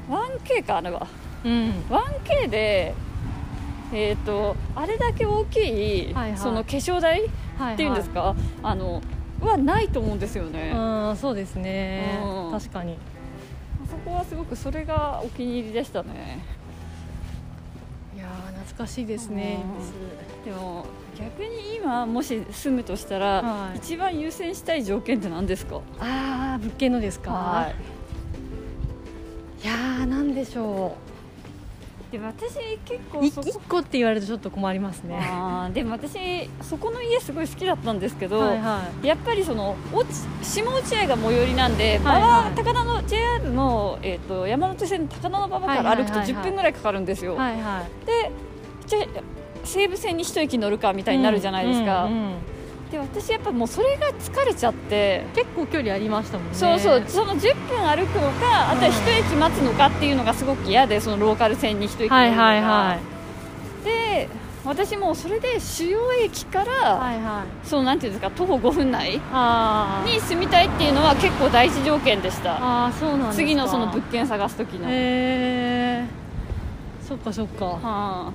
[0.10, 1.06] 1K かあれは。
[1.44, 1.70] うん。
[1.90, 2.96] 1K で
[3.94, 5.60] えー、とあれだけ大き
[6.10, 6.38] い、はいはい。
[6.40, 9.04] その化粧台っはいていうんですか、あの
[9.40, 12.20] はないと思うんですよね、あうんそうですね。
[12.26, 12.52] うん。
[12.52, 12.98] 確かに。
[13.88, 16.44] そこはすごくそれがお気に入りでしたね
[18.66, 19.60] 懐かしいですね。
[20.44, 20.86] でも
[21.18, 23.78] 逆に今もし住むとしたら、はい。
[23.78, 25.82] 一番優先したい条件って何ですか？
[26.00, 27.32] ああ物件のですか？
[27.32, 27.74] は
[29.62, 29.64] い。
[29.64, 30.96] いやーなんでしょ
[32.12, 32.54] でも私
[32.86, 35.20] 結うい構そこ一個って言われるとちょっと困りますね。
[35.74, 46.44] でも私そこの家すごい好きだったんですけど、はいはやっぱりその落ち下落合が最寄りなんで、はいはい高田の JR の、えー、と山手線の高田馬場から歩くとはいはいはいはい。
[46.44, 48.06] 10分ぐらいかかるんですよ、いはいはい。
[48.06, 48.32] で
[48.88, 49.04] じゃあ
[49.64, 52.18] 西武線に一駅乗るかみたいになるじゃないですか、うんうん。
[52.18, 52.36] うん
[52.92, 56.54] で私やっぱもうそれが疲れちゃって、結構距離ありましたもんね。
[56.54, 57.04] そうそう。
[57.08, 63.00] その10分歩くのかあとは一駅待つのかっていうのがすごく嫌でそのローカル線に一駅乗るのが、はいはいは
[63.82, 63.86] い。
[63.86, 64.30] で
[64.64, 67.68] 私もうそれで主要駅から、はいはい。
[67.68, 72.86] そのなんていうんですか徒歩5分内に住みたいっていうのは結構第一条件でした。
[72.86, 76.06] あーそうなん次のその物件探す時の、へえ
[77.02, 77.66] そっかそっか。
[77.66, 78.32] はあ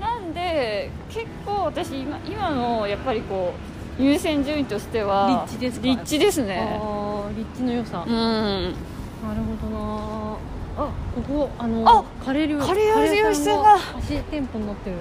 [0.00, 3.54] なんで結構私今今のやっぱりこ
[3.98, 5.86] う優先順位としては立地ですか？
[5.86, 6.78] 立地ですね。
[6.80, 8.12] あー立地の良さ、うん。
[8.12, 8.74] なる
[9.62, 10.36] ほどな
[10.78, 13.56] あここあのあカレー料カレー味が。
[13.62, 14.96] が足店舗になってる。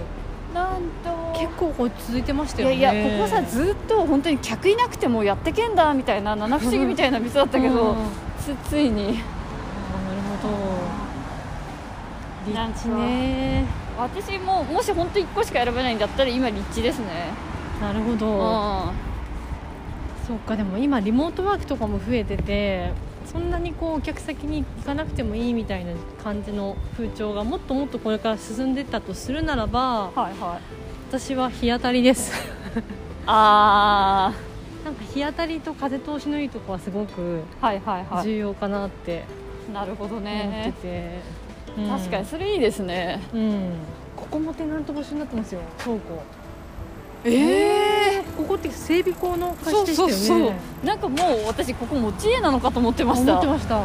[0.54, 1.10] なんと。
[1.38, 2.80] 結構こう続いてましたいよね。
[2.80, 7.98] やいやここさずっと本当に客いなくてもやってけんだみたいな七不思議みたいな店だったけど、うん。
[8.40, 9.04] つついに。
[9.04, 9.18] あーなる
[10.42, 10.54] ほど。
[12.70, 13.66] 立地ね
[13.98, 17.06] 私ももし本当1個しか選べないんだったら今立地ですね。
[17.82, 18.18] なるほうん。
[18.18, 18.92] ど
[20.28, 22.92] そっかでも今リモートワークとかも増えてて
[23.26, 25.92] そんなにこうお客先に行かなくてもいいみたいな
[26.24, 30.32] 感じの風潮がもっともっとこれから進んでったとするならばはいはい。
[31.10, 32.34] 私は日当たりです。
[33.28, 34.34] あ
[34.84, 38.24] なんか日当たりと風通しのいいとこはすごくあはいはいはい。
[38.24, 39.24] 重要かなって
[39.74, 41.20] なるほど思ってねて、
[41.76, 43.20] 確かにそれいいですね。
[43.34, 43.70] うん。
[44.16, 45.60] ここもテナント募集になってますよ。
[45.78, 46.00] 倉庫。
[47.26, 48.24] ええ。
[48.38, 50.14] ここって整備工の会そう社でしたよね。
[50.14, 53.32] そうそうなんかもう私ここ持ち家なのかと思ってました。
[53.34, 53.80] 思ってました。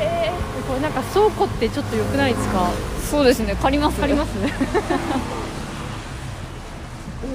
[0.00, 0.30] え
[0.66, 2.60] これなんか倉庫ってちょっと良くないですか？
[2.70, 2.70] ー
[3.10, 3.54] そうですね。
[3.56, 4.02] 借ります。
[4.02, 4.48] ありますね。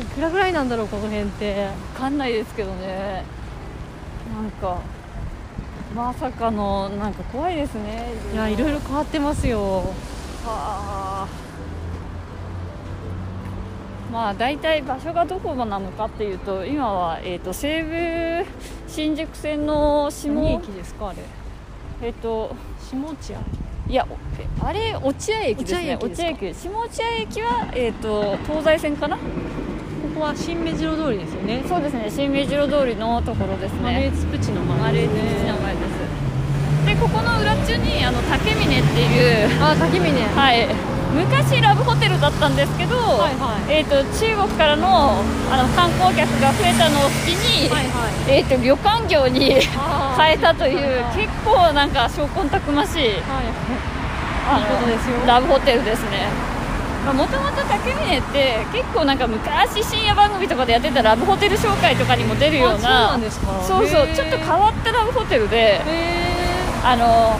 [0.01, 1.67] いくらぐらいなんだろうこの辺って。
[1.95, 3.23] 分かんないですけどね。
[4.35, 4.79] なんか
[5.95, 8.11] まさかのなんか怖いですね。
[8.33, 9.59] いやいろいろ変わってますよ。
[10.43, 11.27] はあ。
[14.11, 18.45] まあ大体場所がどこなのかっていうと今は、えー、と西武
[18.89, 20.33] 新宿線の下。
[20.33, 21.19] 何駅ですかあれ？
[22.01, 23.39] えっ、と下落合。
[23.87, 24.05] いや
[24.61, 25.95] あれ落合駅ですね。
[25.95, 29.17] 落合駅下落合駅は、えー、と東西線かな？
[30.15, 31.61] ここは新目白通りですよね。
[31.67, 32.07] そうですね。
[32.09, 34.15] 新目白通りのところですマレね。
[34.15, 35.51] ーツプチのマレー前ですね。
[35.51, 36.87] ツの前です。
[36.87, 40.07] でここの裏中にあの竹峰っていうあ竹峰。
[40.15, 40.71] はい。
[41.15, 43.73] 昔ラブホテルだったんですけど、はいはい。
[43.75, 45.19] えー、と中国からの
[45.51, 48.39] あの観光客が増えたのを機に、はいはい。
[48.39, 49.59] えー、と旅館業に
[50.15, 53.51] 変えたというはい結構なんか証拠たくましいはい。
[54.47, 55.27] あいいことですよ。
[55.27, 56.54] ラブホテルですね
[57.13, 63.63] もともと竹峰って結構なんか昔深夜番組とかでやってたラブホテル紹介とかにも出るようなあそうなんですか。
[63.63, 65.81] そうちょっと変わったラブホテルでへ
[66.83, 67.37] あの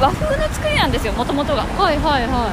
[0.00, 1.64] 和風の作りなんですよもともとが。
[1.64, 2.50] ーはいはいは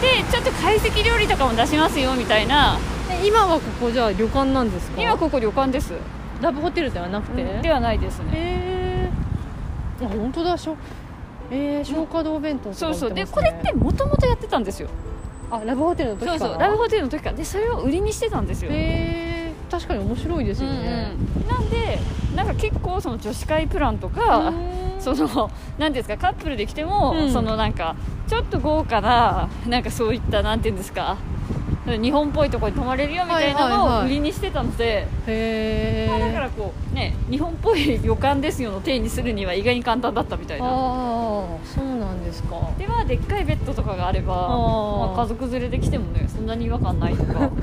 [0.00, 2.78] でちょっと懐石料理とかも出しますよみたいな。
[3.24, 5.02] 今はここじゃあ旅館なんですか？
[5.02, 5.92] 今ここ旅館です。
[6.40, 8.30] ラブホテルではなくて、ではないですね。
[8.32, 9.10] へ
[10.00, 10.76] えあ本当だしょ
[11.50, 13.12] えー、消化堂弁当とかそうそう。
[13.12, 14.88] でこれってもともとやってたんですよ
[15.50, 18.70] あラブホテルの時そうそうラブホテルの時からでそれを売りにしてたんですよ。
[18.70, 21.48] へえ確かに面白いですよね、うんうん。
[21.48, 21.98] なんで
[22.34, 24.52] なんか結構その女子会プランとか、
[24.98, 27.32] その何ですかカップルで来ても、うん。
[27.32, 27.96] そのなんか
[28.28, 31.16] ちょっと豪華ななんかそういったなんていうんですか
[31.98, 40.70] 日本っぽいところに泊まれるよみたいなのを売りにしてたので、へまあ、だかえらこうね日本っぽい旅館ですよの体にするには意外に簡単だったみたいああな
[41.64, 42.70] そうなんですか。
[42.78, 47.50] ではでっかいベッドとかがあればまあ、家族連れで来てもねそんなに違和感ないとか。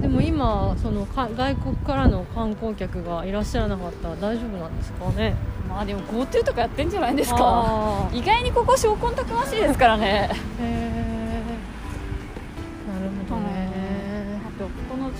[0.00, 5.34] でも今そのか外国からの観光客がいらっしゃらなかったら大丈夫なんですかね。
[5.68, 8.08] まあでも GoTo とかやってんじゃないですか。
[8.12, 10.28] 意外にここ証拠たくましいですからね。
[10.60, 11.21] へえ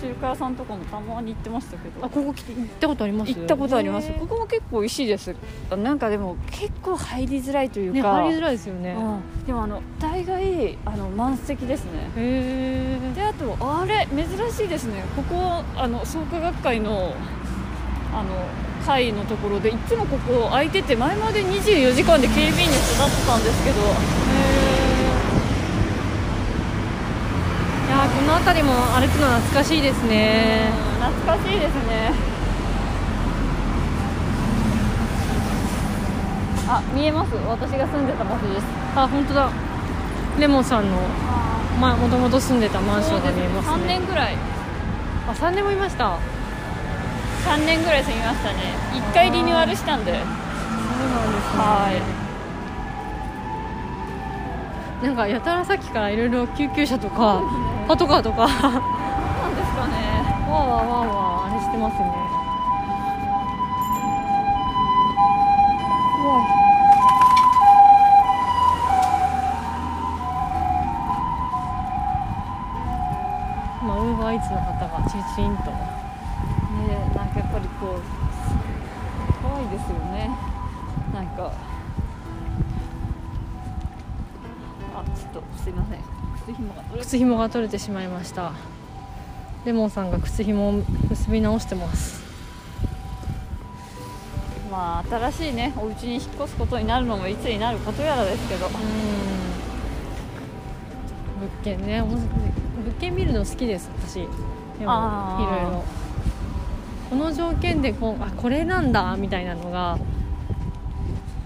[0.02, 2.04] 中華屋さんとかもたまに行ってましたけど。
[2.04, 3.32] あここ来て行ったことあります？
[3.32, 4.10] 行ったことあります。
[4.12, 5.34] ここも結構美味しいです。
[5.70, 8.96] なんかでも結構入りづらいというか、ね入りづらいですよね。
[8.98, 9.46] うん。
[9.46, 12.10] でもあの大概あの満席ですね。
[12.16, 15.04] へえであとあれ珍しいですね。
[15.14, 17.14] ここあの創価学会の
[18.12, 18.30] あの
[18.84, 23.76] 会のところでいつもここ空いてて前まで24時間で警備員に育ってたんですけど
[27.88, 30.72] いやーこの辺りも歩くの懐かしいですね。
[30.74, 32.12] うん懐かしいですね。
[36.68, 37.34] あ見えます？
[37.34, 38.66] 私が住んでた場所です。
[38.96, 39.50] あ本当だ。
[40.38, 40.96] レモンさんの
[41.80, 44.36] まもともと住んでたマンションが見えます3ね年ぐらい。
[45.28, 46.18] あ三年もいました。
[47.44, 48.58] 3年ぐらい住みましたね。
[48.94, 50.12] 1回リニューアルしたんで。
[50.12, 51.58] そうなんですね。
[51.58, 51.92] は
[55.02, 55.04] い。
[55.04, 57.42] なんかやたらさっきからいろいろ救急車とか
[57.86, 58.42] パトカーとか。
[58.42, 60.22] わなんですかね。
[60.46, 62.04] ーわーわーわーあれしてますね。
[66.22, 66.42] 怖い。
[73.82, 75.70] 今ウーバーイーツの方がチチンと。
[75.70, 75.76] ね
[76.88, 78.00] えなんかやっぱりこう
[79.42, 80.30] 怖いですよね。
[81.12, 81.52] なんか。
[84.94, 85.98] あちょっとすいません
[86.42, 88.52] 靴ひもが取れ靴紐が取れてしまいました。
[89.64, 90.72] レモンさんが靴紐を
[91.08, 92.20] 結び直してます。
[94.70, 98.66] まあ新しいねお家に引っ越すことになるのもいつになることやらですけど。
[98.66, 98.72] うん。
[101.40, 102.18] 物件ね物
[102.98, 104.14] 件見るの好きです私。
[104.14, 104.24] で
[104.86, 105.84] もいろいろ。
[107.10, 109.98] この条件でこうあこれなんだみたいなのが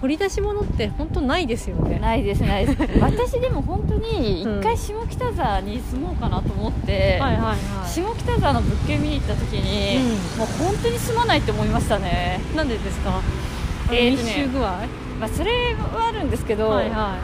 [0.07, 1.99] 掘り出し物って本当ないですよね。
[1.99, 2.79] ないですないです。
[3.01, 4.59] 私でも本当にうん。
[4.59, 7.89] 一回下北沢に住もうかなと思って、はいはいはい。
[7.89, 9.97] 下北沢の物件見に行った時に、
[10.35, 12.39] うもう本当に住まないって思いましたね。
[12.55, 13.19] なんでですか？
[13.91, 14.61] えーとね密集具合？
[15.19, 15.51] まあそれ
[15.93, 17.15] はあるんですけど、はいは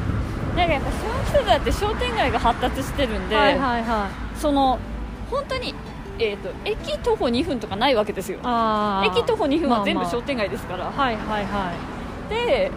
[0.58, 0.92] なんかやっぱ
[1.32, 4.38] 下北沢って商店街が発達してるんで、いはいはいはい。
[4.38, 4.78] その
[5.32, 5.74] 本当に、
[6.20, 8.40] えー、と駅徒歩2分とかないわけですよ。
[9.06, 10.12] 駅徒歩2分は全部まあまあ。
[10.12, 11.93] 商店街ですから、はいはいはい
[12.34, 12.72] で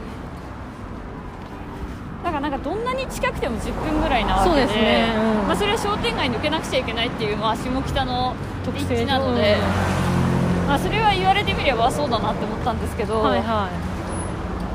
[2.25, 5.15] だからなんかどんなに近くても10分ぐらいなわけでそうですね。
[5.41, 5.47] うん。
[5.47, 8.35] まあ、それは商店街抜けなくちゃいけないっていう、まあ、下北の
[8.65, 9.57] 特立地なので、
[10.67, 13.71] まあ、それは言われてみればそうだなって思ったんですけど、はいは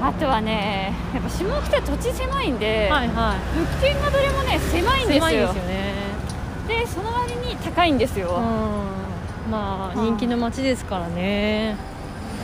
[0.02, 3.08] あとはねやっぱ下北土地狭いんで、いはい。
[3.10, 5.48] は物件がどれもね狭いんいですよ。
[5.48, 5.94] ですよね。
[6.68, 9.52] でその割に高いんですよ、うん。
[9.52, 11.76] まあ人気の街ですからね。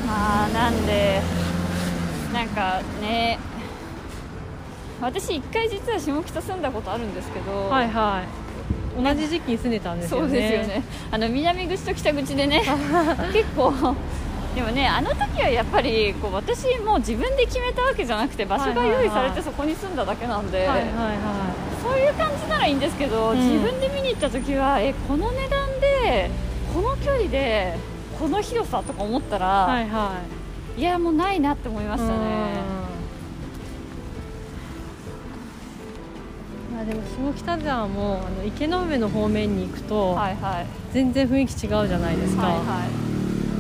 [0.06, 1.22] まあなんで
[2.34, 3.40] なんかね
[5.02, 8.48] 私一回実は下北住んだことあるんですけど、はいはい。
[9.04, 10.28] 同じ時期に住んでたんですよね。
[10.28, 10.84] そうですよね。
[11.12, 12.64] あの南口と北口でね
[13.32, 13.72] 結構
[14.56, 20.88] でもねあの時はやっぱりこう私もう自分で決めたわけじゃなくて場所が用意されてそこに住んだだけなんで、はいはいは
[21.84, 23.38] そういう感じならいいんですけど、うん。
[23.38, 26.32] 自分で見に行った時はえこの値段で
[26.74, 27.78] この距離で
[28.20, 29.90] この広さとか思ったら、いはい。
[29.90, 30.12] は
[30.78, 32.18] いいやもうないなって思いましたね。
[36.72, 37.02] まあでも
[37.34, 40.68] 下北沢もあの池の上の方面に行くとはいはい。
[40.94, 42.64] 全然雰囲気違うじゃないですか、はいはい。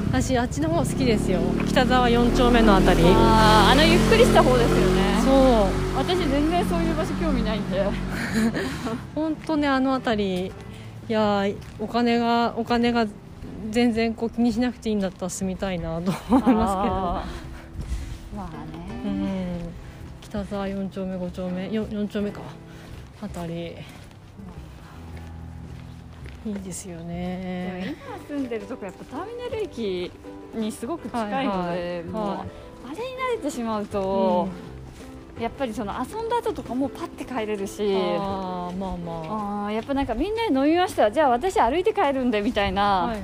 [0.10, 1.40] 私あっちの方好きですよ。
[1.68, 3.02] 北沢4丁目のあたり。
[3.04, 5.22] あーあのゆっくりした方ですよね。
[5.26, 5.98] そう。
[5.98, 7.84] 私全然そういう場所興味ないんで。
[9.16, 10.52] 本当ねあの辺り。
[11.10, 13.08] いやーお金がお金が
[13.70, 18.36] 全然こう気にしなくていいんだったら住みたいなと思いますあー。
[18.36, 19.60] まあけど、うね、ん、
[20.22, 22.42] 北沢4丁目5丁目 4, 4丁目か。
[23.22, 23.76] あたり。
[26.46, 27.96] いいですよね。
[28.30, 30.12] 今住んでるとこやっぱターミナル駅
[30.56, 32.04] にすごく近いので、はいはい。
[32.04, 32.48] もうはい
[32.88, 33.04] あれに慣
[33.36, 34.48] れてしまうと、
[35.40, 37.84] やっぱりその遊んだ後とかもうパッて帰れるし。
[37.96, 39.70] ああまあまあ。
[39.70, 43.16] ーやっぱなんかみんなで飲みましたじゃあ私歩いて帰るんでみたいあな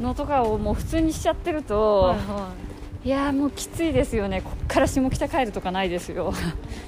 [0.00, 2.52] のとかをもう普通にしちゃってるいと、はいは
[3.04, 3.08] い。
[3.08, 4.42] い、やーもうきついですよね。
[4.42, 6.32] こっから下北帰るとかないですよ、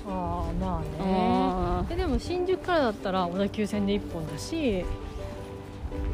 [0.07, 1.87] ああまあうん。
[1.87, 4.85] ねえでも新宿からだったら小田急線で1本だし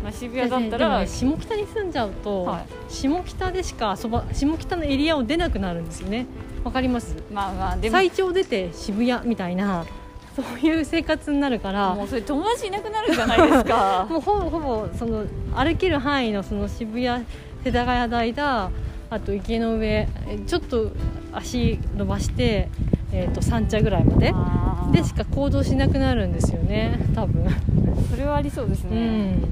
[0.02, 2.66] まあ、渋谷だったら、ね下北に住んじゃうと、はい。
[2.88, 6.26] 下北でしか遊ば下北のエリアを出なくなるんですよね
[6.66, 7.14] わかります。
[7.32, 7.92] まあまあでも。
[7.92, 9.86] 最長出て渋谷みたいな
[10.34, 11.94] そういう生活になるから。
[11.94, 14.04] もうそれ友達いなくなるじゃないですか。
[14.10, 17.24] もうほぼほぼその歩ける範囲のその渋谷
[17.64, 18.70] 世田谷台だ
[19.10, 20.90] あと池の上えちょっと
[21.32, 22.68] 足伸ばして、
[23.12, 24.34] えー、と三茶ぐらいまで。
[24.90, 27.46] でしか行動しなくなるんですよね多分。
[28.10, 29.42] それはありそうですうね、ん。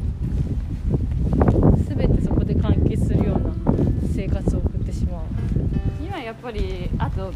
[1.86, 3.76] 全てそこで完結するような
[4.12, 5.33] 生活を送ってしまう
[6.44, 7.32] ぱりあと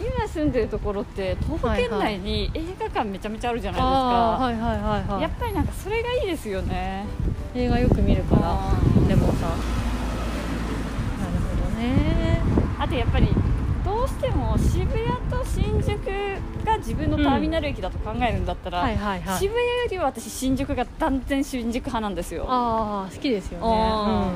[0.00, 5.22] 今住んでるところって徒歩圏内に映画館めちゃめちゃあるじゃないですか、あーはいはいはいはい。
[5.22, 7.04] やっぱりなんかそれがいいですよね。
[7.54, 9.08] 映画よく見るからあー。
[9.08, 9.46] レモンさ。
[9.46, 9.58] んなる
[11.62, 12.40] ほどね。
[12.78, 13.28] あとやっぱり
[13.84, 15.98] どうしても渋谷と新宿
[16.64, 19.38] が自分のターミナル駅だと考えるんだったら、はいはいはい。
[19.38, 22.46] 渋谷よりは私新宿が断然新宿派なんですよ。
[22.48, 23.64] ああ好きですよね。
[23.64, 24.30] あ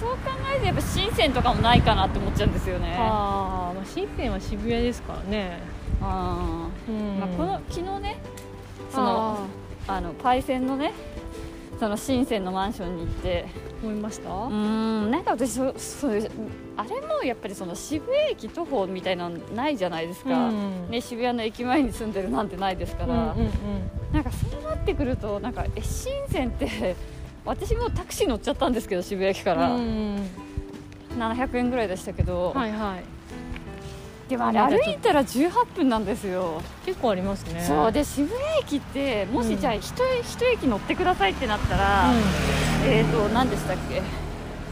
[0.00, 2.96] そう考えるとやっぱ深センとかもないかなって思っちゃうんですよね。
[2.98, 5.58] あー、まあ新鮮は渋谷ですからね、
[6.00, 6.92] あー。
[6.92, 7.18] うん。
[7.20, 8.16] まあ、この昨日ね
[8.90, 9.46] その
[9.86, 10.92] あのパイセンのね
[11.78, 13.70] その深センのマンションに行って。
[13.82, 15.10] 思いました、うーん。
[15.10, 16.30] なんか私そそう
[16.76, 20.90] あれもやっぱりその渋谷駅徒歩みたいなのないじゃないですか、うん。
[20.90, 23.50] ね、渋谷の駅前に住んでるなんてないですから、うんうんうん。
[24.12, 26.94] なんかそうなってくるとなんかえ深センって
[27.44, 30.16] 私もタクシー乗っちゃったんですけど渋谷駅から、うん。
[31.18, 33.04] 700円ぐらいでしたけど、はいはい。
[34.28, 37.64] でもあれ歩いたら18分なんですよ、結構ありますね。
[37.66, 37.92] そう。
[37.92, 39.46] で渋谷駅ってもうん。
[39.46, 42.14] しじゃあ一、一駅乗ってくださいってなったら、う
[42.86, 44.02] えーと何でしたっけ？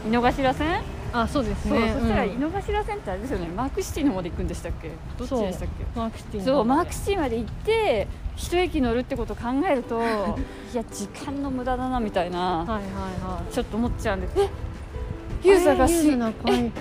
[0.07, 0.83] 井の頭線、ん、
[1.13, 2.41] あそうですそうねそしたら井うん。
[2.41, 3.47] の頭線ってあれですよね。
[3.55, 4.89] マークシティの方で行くんでしたっけ？
[5.17, 5.85] どっちでしたっけ？
[5.99, 9.99] マークシティのそうマークシティまで行って一駅乗るってことを考えると
[10.73, 12.83] いや時間の無駄だなみたいな、はいはい
[13.23, 14.27] はちょっと思っちゃうんで。
[14.37, 15.47] え？
[15.47, 16.71] いユーザーがしー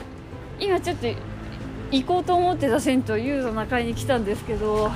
[0.60, 1.06] 今ちょっと
[1.90, 4.90] 行こうと思ってた銭湯ユーザー中井に来たんですけど。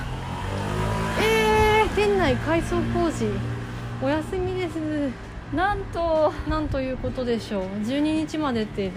[1.20, 3.26] えー、店内改装工事。
[4.02, 4.72] お休みです。
[5.54, 6.32] なんと。
[6.48, 7.62] なんということでしょう。
[7.86, 8.90] 12日までって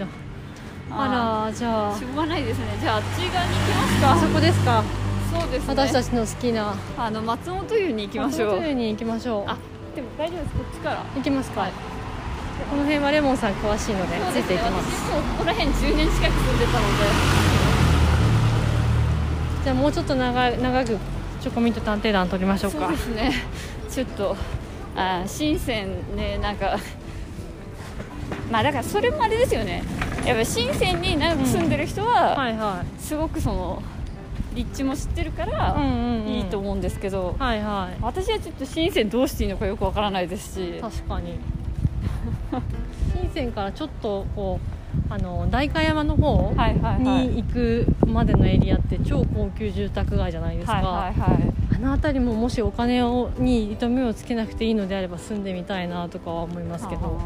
[0.90, 1.98] あらじゃあ。
[1.98, 2.64] しょうがないですね。
[2.80, 4.12] じゃああっち側に行きますか。
[4.12, 4.84] あそこですか。
[5.32, 5.68] そうですね。
[5.68, 6.74] 私たちの好きな。
[6.96, 8.50] あの松本湯に行きましょう。
[8.52, 9.44] 松本湯に行きましょう。
[9.46, 9.58] あ
[9.94, 10.54] でも大丈夫です。
[10.54, 11.04] こっちから。
[11.14, 11.72] 行きますか、はい。
[12.70, 15.04] この辺はレモンさん詳しいのでついていきます。
[15.04, 17.56] 私もうここら辺10年近く住んでたので。
[19.64, 20.86] じゃあもうちょっと長い長く
[21.40, 23.32] チョコミント探偵団取りましょうそうかですね。
[23.90, 24.36] ちょっと
[24.94, 26.78] あ深センねなんか
[28.50, 29.82] まあだからそれもあれですよね
[30.26, 33.82] やっぱ深センに長く住んでる人は、すごくその
[34.54, 35.76] 立地も知ってるから、
[36.26, 38.02] いいと思うんですけど、はいはい。
[38.02, 40.80] 私はちょっと深センどうしていいのかよくわからないですし。
[40.80, 41.38] 確かに。
[43.12, 44.58] 深センからちょっとこ
[45.08, 46.52] うあの代官山の方
[46.98, 51.52] に行くまでのエリアって超高級住宅街じゃないですか、はいはいはい。
[51.76, 57.20] あの辺りももしお金をに糸目をつけなくていいのであれば住んでみたいなとかは思いますけど。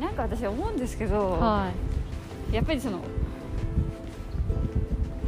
[0.00, 1.70] なんか私思うんですけど、は
[2.52, 3.00] やっぱりその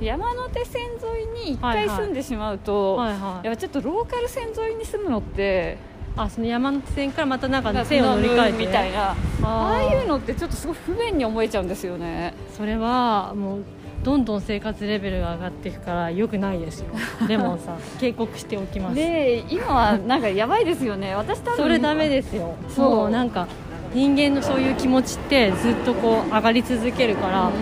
[0.00, 3.46] 山手線沿いに一回住んでしまういと、はいはい。
[3.46, 5.76] やっぱちょっとローカル線沿いに住むのって
[6.16, 8.66] あその山手線からまたなんか線を乗り換えて。
[8.66, 9.16] みたいな。
[9.42, 12.34] ああいうのってちょっとすごい不便に思えちゃうんですよね。
[12.56, 13.64] それはもう
[14.02, 16.86] どんどん生活レベルが上がっていくからよくないですよ。
[17.28, 18.94] レモンさん警告しておきます。
[18.94, 21.14] で今はなんかやばいですよね。
[21.14, 22.54] 私多分それダメですよ。
[22.68, 23.48] そうなんか
[23.94, 27.52] 人間のそういう気持ちってずっとこう上がり続けるから、うん。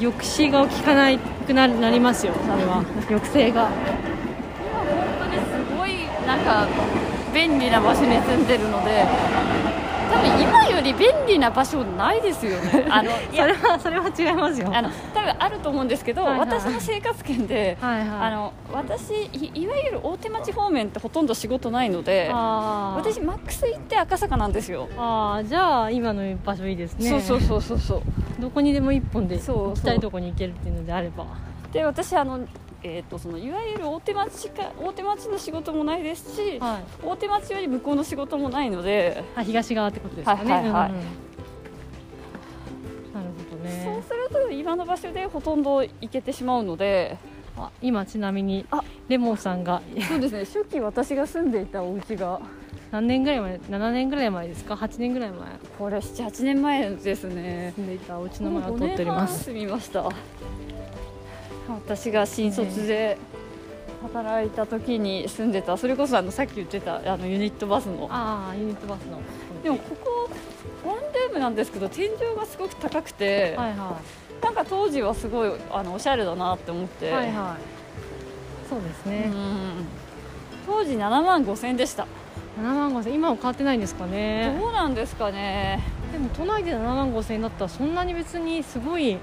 [0.00, 2.82] 抑止が効かなくななりますよそれは。
[3.08, 3.68] 抑制が。
[3.70, 4.88] 今本
[5.20, 6.66] 当にすごいなんか
[7.34, 9.04] 便利な場所に住んでるので
[10.10, 12.86] 多分今より便利な場所ないですよね。
[12.90, 14.70] あのいそやれはそれは違いますよ。
[14.72, 18.08] あの多分あると思うんですけど、はいはい私の生活圏で、はいはい。
[18.08, 27.08] あの私いいわゆる大手町方面ってほとんど仕事ないので私マックス行って赤坂なんですよ、あーじゃあ今の場所いいですね。
[27.08, 28.02] そうそうそうそうそう。
[28.40, 31.24] どこにでも一本で行きたいとこに行けるっていうのであれば。
[31.72, 32.40] で私あの、
[32.82, 37.06] えー、とそのいわゆる大手町か大手町の仕事もないですし、はい。
[37.06, 40.52] 大手町より向こうの仕事もないのであ東側ってことですかね。
[40.52, 40.90] はいはいはい。
[40.90, 41.02] うんうん。
[41.02, 41.06] な
[43.20, 43.62] るほどそう
[43.96, 47.18] ねすると今の場所でほとんど行けてしまうので
[47.56, 49.82] あ今ちなみにあレモンさんが。
[50.08, 52.40] そうですね初期私が住んでいたお家が。
[52.90, 55.48] 何年ぐらい前7年ぐらい前ですか？8年ぐらい前。
[55.78, 57.72] これ78年前ですね。
[57.76, 59.44] 住んでいたお家の前を通っております。
[59.44, 60.08] 住みました
[61.74, 63.18] 私が新卒で
[64.02, 68.08] 働いた時に住んでたそれこそあのさっき言ってたあのユニットバスの。
[68.10, 69.20] ああユニットバスの。
[69.62, 70.30] でもここ
[70.84, 74.00] ワンルームなんですけど天井がすごく高くて、はいは
[74.42, 78.68] なんか当時はすごいあのおしゃれだなって思って、いはいはい。
[78.68, 79.84] そうですうね、ん。
[80.66, 82.06] 当時7万5千でした、
[82.58, 84.56] 7万5千今は変わってないんですかね。
[84.58, 85.82] どうなんですかね。
[86.12, 89.18] でも都内で7万5千円だったらそんなに別にすごい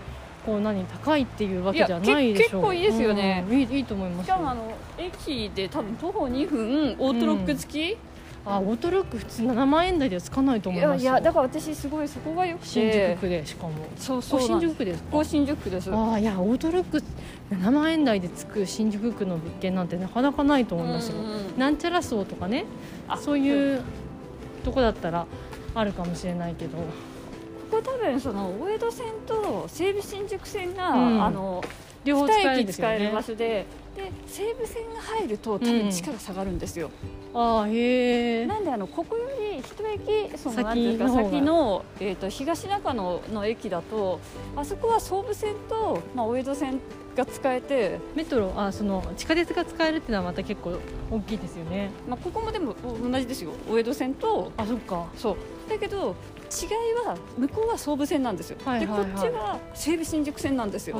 [0.47, 2.61] こう何高いっていうわけじゃないでしょう。
[2.61, 3.45] 結構いいですよね。
[3.49, 4.35] うんいいいいと思いますよ。
[4.35, 7.97] しかもあの駅で多分徒歩2分オートロック付き、
[8.45, 11.15] あオートロック普通7万円台ではつかないと思いますよ。
[11.15, 12.69] やだから私すごいそこがよくて。
[12.69, 13.73] 新宿区でしかも。
[13.97, 14.69] そうそうなんです。
[14.71, 15.23] 宿区ですか？
[15.25, 15.91] 新宿区です。
[15.93, 17.03] ああいやオートロック
[17.51, 22.65] 7万円台でつく新宿区の物件なんてなかなかないと思いますよ、うんうんなんちゃら層とかね
[23.09, 23.81] あそういう
[24.63, 25.25] とこだったら
[25.75, 26.77] あるかもしれないけど
[27.77, 31.23] ここ多分その大江戸線と西武新宿線が、うん。
[31.23, 31.63] あの
[32.03, 32.93] 両方使える2んですよね。
[32.95, 33.65] 駅使える場所で
[33.97, 36.91] で西武線が入ると多う分ん力下がるんですよ、
[37.33, 44.19] ああへえなんであのここより一駅その先なんていうか先の、えー、と東中野の駅だと
[44.55, 46.79] あそこは総武線と、まあ、大江戸線
[47.15, 50.77] が使えて、メトロあその地下鉄が使えるっていうのはまた結構
[51.09, 51.89] 大きいですよね。
[52.07, 53.51] まあ、ここもでも同じですよ。
[53.67, 55.07] 大江戸線とあそっか。
[55.15, 55.37] そう
[55.67, 56.15] だけど
[56.49, 59.05] 違いは向こうは総武線なんですよ、はいはいはい。
[59.05, 60.97] でこっちは西武新宿線なんですよ。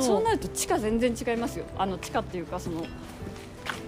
[0.00, 1.64] そうなると地価全然違いますよ。
[1.78, 2.84] あの地価っていうかその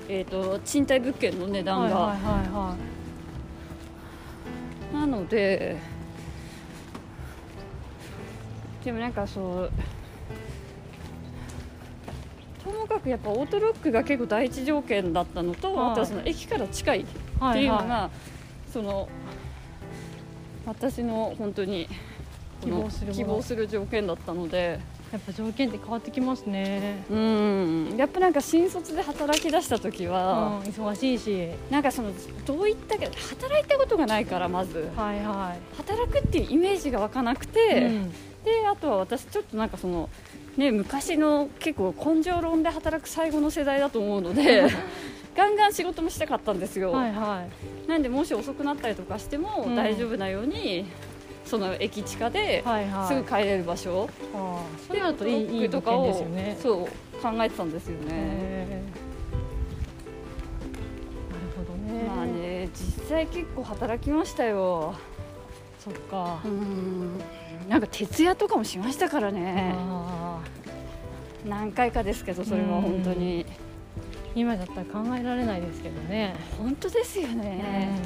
[0.09, 2.77] えー、と賃貸物件の値段が、はいはいはいは
[4.93, 4.95] い。
[4.95, 5.77] なので
[8.85, 9.73] でもなんかそう
[12.65, 15.91] ともかくやっぱオートロックが結構第一条件だったのと、はい。
[15.93, 18.11] あとはその駅から近いってはいいうのが、は
[18.73, 19.09] その
[20.67, 21.89] 私の本当に
[22.61, 24.81] 希望する希望する条件だったので。
[25.11, 27.05] いやっぱ条件って変わってきますね。
[27.09, 27.97] うん。
[27.97, 31.49] やっぱなんか新卒で働き出した時うんは、忙しいし。
[31.71, 32.11] なんかその
[32.45, 34.91] どういったか働いたことがないからまず。
[34.97, 38.11] はいは働くっていうイメージが湧かなくい、て、うん。
[38.45, 40.09] であとは私ちょっとなんかその
[40.57, 44.69] ね昔の結構根性論で働く最後の世代だと思うので
[45.37, 47.47] ガンガン仕事もしたかったんですよ、はいは
[47.87, 47.89] い。
[47.89, 49.77] なんでもし遅くなったりとかしてもうん。
[49.77, 50.87] 大丈夫なように、
[51.45, 53.09] その駅地下ではいはい。
[53.09, 56.57] すぐ帰れる場所、ああそうなるとでいいいい物とかをね。
[56.61, 56.87] そう
[57.23, 58.83] 考えてたんですよね、
[61.31, 62.05] なるほどね。
[62.09, 64.95] まあね実際結構働きましたよ。
[65.79, 66.41] そっか。
[66.45, 67.19] うん。
[67.69, 69.75] なんか徹夜とかもしましたからね。
[71.47, 73.47] 何回かですけどそれは本当に
[74.37, 77.99] 今だったら考えられないですけどね、本当ですよね、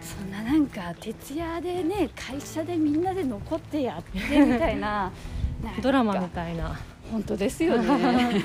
[0.00, 5.10] そんななんか徹夜でね会社でみんなで残ってやってみたいな。
[5.82, 6.78] ドラマみたいな。
[7.10, 8.44] 本当ですよね。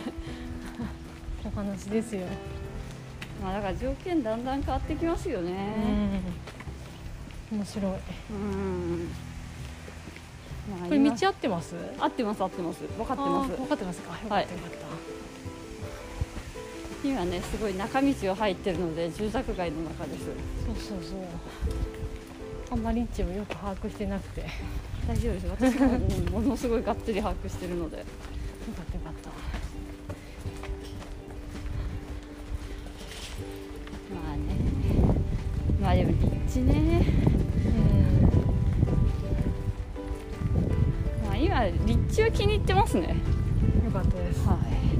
[1.55, 2.25] 話ですよ。
[3.41, 5.53] まあだから条件だんだん変わってきますよね。
[7.51, 7.57] うん。
[7.59, 7.93] 面白い。
[8.31, 9.09] うん、
[10.71, 11.75] まあこれ道今合ってます？
[11.99, 12.81] 合ってます合ってます。
[12.97, 13.51] 分かってます。
[13.55, 14.11] 分かってますか。
[14.11, 14.43] よかったはい。
[14.43, 14.77] よかった、
[17.11, 20.25] 今ねすごい中道を入ってるので住宅街の中です。
[20.25, 20.31] そ
[20.71, 21.19] うそうそう。
[22.71, 24.41] あんまり位置をよく把握してなくて。
[24.41, 24.47] よ
[25.07, 25.47] 大丈夫です。
[25.47, 25.79] 私
[26.31, 27.97] もものすごいがっつり把握してるので。
[27.97, 28.05] かっ
[28.85, 29.29] たよかった。
[34.15, 34.55] まあね。
[35.79, 37.05] まあでも立地ね。
[41.23, 43.15] まあ今立地は気に入ってますね。
[43.79, 44.47] うんよかったです。
[44.47, 44.57] はい。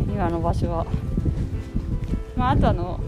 [0.08, 0.86] 今の場所は
[2.36, 3.00] まああとあの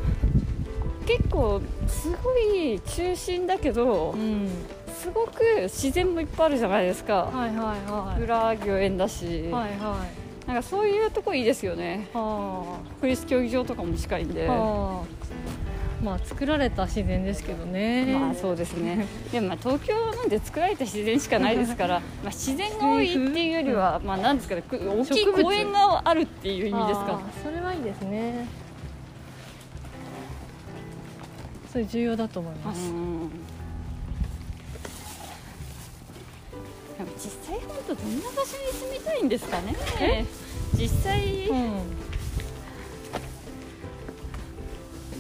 [1.06, 4.50] 結構すごい中心だけどうん。
[4.98, 7.26] すごく自然もいっぱいあるじゃないですか。
[7.26, 8.22] はいはいはい。
[8.24, 10.04] 裏御苑だし、はいは
[10.46, 10.48] い。
[10.48, 12.10] なんかそういうとこいいですよね。
[12.14, 14.48] は国立競技場とかも近いんで。
[14.48, 16.04] あはあ。
[16.04, 18.18] まあ作られた自然ですけどね。
[18.20, 19.06] まあそうですね。
[19.32, 28.48] でもまあ東京なんて作られた自然しかないですから まあ自然が多いっていうよりは、まあなんですかねく大きい公園があるっていう意味ですかそれはいいですね
[31.78, 32.92] それ重要だと思います、
[37.24, 39.76] 実際本当どんな場所に住みたいんですかね。
[40.02, 40.26] え？
[40.74, 41.58] 実際、うん。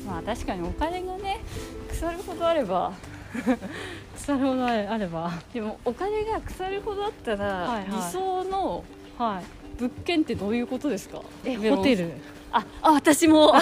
[0.07, 1.41] まあ確かにお金がね
[1.91, 2.91] 腐るほどあれば。
[4.17, 5.31] 腐るほどあれば。
[5.53, 7.85] でもお金が腐るほどあったら、はいはい。
[7.91, 8.83] 理想の
[9.19, 9.43] はい。
[9.79, 11.17] 物件ってどういうことですか？
[11.19, 12.13] ホテル
[12.51, 13.53] ああ私も。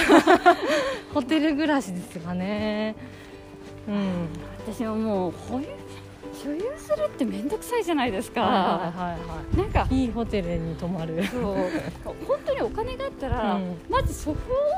[1.13, 2.95] ホテル暮らしですかね。
[3.87, 4.27] うん。
[4.67, 5.67] 私ももう保有
[6.33, 9.17] 所有するって面倒くさいじゃないですか、はいは
[9.53, 11.23] いなんかはいいいホテルに泊まる。
[11.25, 11.55] そう。
[12.27, 13.77] 本当にお金があったら、うん。
[13.89, 14.33] まずそ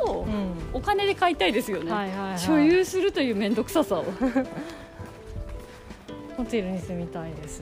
[0.05, 0.27] こをう
[0.73, 2.39] お金で買いたいですよね、んはいはいはい。
[2.39, 4.05] 所有するという面倒くささを
[6.37, 7.61] ホテルに住みたいです。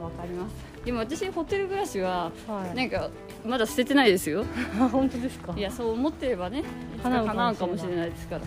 [0.00, 0.54] わかります。
[0.84, 2.76] でも私ホテル暮らしははい。
[2.76, 3.08] なんか
[3.44, 4.44] まだ捨ててないですよ。
[4.80, 5.54] あ 本当ですか？
[5.56, 6.62] いやそう思ってればね
[7.02, 8.42] 叶うかもしかもしれないですから。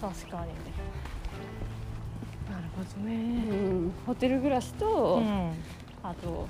[0.00, 0.52] 確かに。
[2.52, 3.92] なるほどうねん。
[4.06, 5.50] ホテル暮らしと、うん。
[6.02, 6.46] あと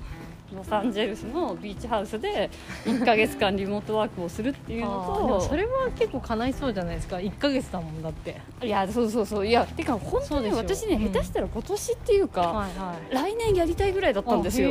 [0.55, 2.51] ロサンゼルスのビーチハウスで
[2.85, 7.17] 1か月間リモートワークをするっていうあのとそれは結構叶いそうじゃないですか。
[7.17, 8.41] 1ヶ月だもんだって。
[8.63, 9.47] いやそうそうそう。
[9.47, 11.13] いやてか本当に私ね、うん。
[11.13, 13.15] 下手したら今年っていうか、はいはい。
[13.15, 14.71] 来年やりたいぐらいだったんですよ。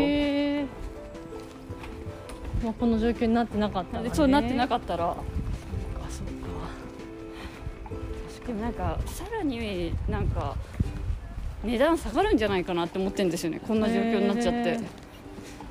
[2.63, 5.07] まあ、この状況になってなかったら、ね、でそうなってなっかったら。
[5.07, 5.15] た
[6.09, 6.34] そうか。
[8.47, 10.55] でもなんかさらになんか
[11.63, 13.59] 値段下がるんじゃないかなって思ってるんですよね。
[13.59, 14.69] こんな状況になっちゃって。
[14.69, 14.80] へ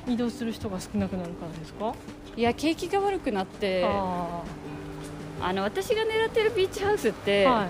[0.07, 1.95] 移動する人が少なくなるからですか？
[2.37, 4.43] いや景気が悪くなってあ
[5.41, 7.69] あの私が狙ってるビーチハウスって、ーはい。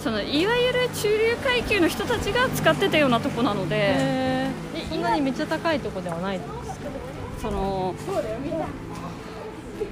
[0.00, 4.48] そのいわゆる中流階級の人たちが使ってたようなとこなので
[4.88, 7.94] そんなにめっちゃ高いとこではないですその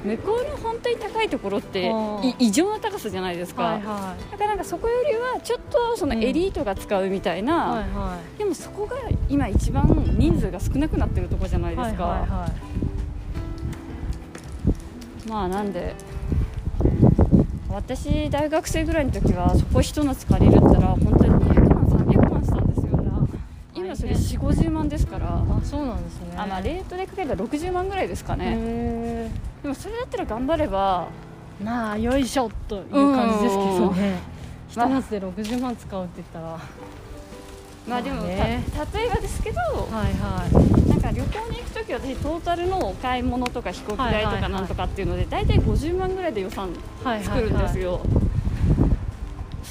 [0.04, 1.90] 向こうの本当に高いところって
[2.38, 7.78] 異常な高さじゃないですか、はいはだからなんかそこよりはちょっとそのエリートが使うみたいな、いはい。
[7.90, 8.96] はでもそこが
[9.28, 9.84] 今一番
[10.18, 12.52] 人数が少なくなってるとこじゃないいですか、はいはいはい。
[15.28, 15.94] まあなんで
[17.68, 23.28] 私大学生ぐらいの時はそこひと夏借りるったら本当に200万300万したんですよ
[23.74, 25.26] 今それ4 5 0万ですから。
[25.28, 26.34] あそうなんですね。
[26.36, 29.30] あまあレートでかけたら60万ぐらいですかね、へ
[29.62, 34.20] でもそれだったら頑張ればーまあよいしょという感じですけどね。
[34.68, 36.46] ひまあと夏で60万使うって言ったら。
[36.46, 36.60] は
[37.88, 38.62] まあでも、まあね。
[38.72, 40.88] た例えばですけどいはい。
[40.88, 46.70] なんか旅行に行く時は私トータルのお買い物とか飛行機代とはいはいはいかなんとかっていうので大体50万ぐらいで予算
[47.02, 47.92] はい作るんですよ。
[47.92, 48.00] よ、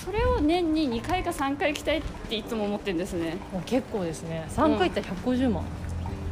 [0.07, 3.35] それを年に2回か3回行きたいっていつも思ってるんですね。
[3.65, 4.47] 結構ですね。
[4.55, 5.65] 3回行ったら150万、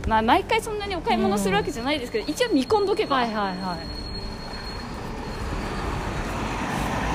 [0.07, 3.75] まあ毎回そんなにお買い物するわけじゃないですけど、一応見込んどけば、はいはいは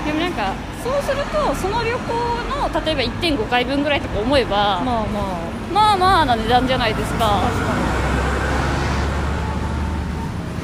[0.05, 0.07] い。
[0.07, 0.53] でもなんか
[0.85, 1.99] そうするとその旅行
[2.51, 5.39] の例えば1.5回分ぐらいとか思えば、まあまあ。
[5.73, 7.41] まあまあな値段じゃないですか。
[7.41, 7.73] 確か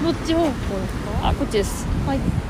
[0.03, 0.13] に。
[0.13, 0.67] どっち方向です
[1.23, 1.29] か？
[1.31, 1.87] あこっちです。
[2.07, 2.19] はい。
[2.19, 2.46] 今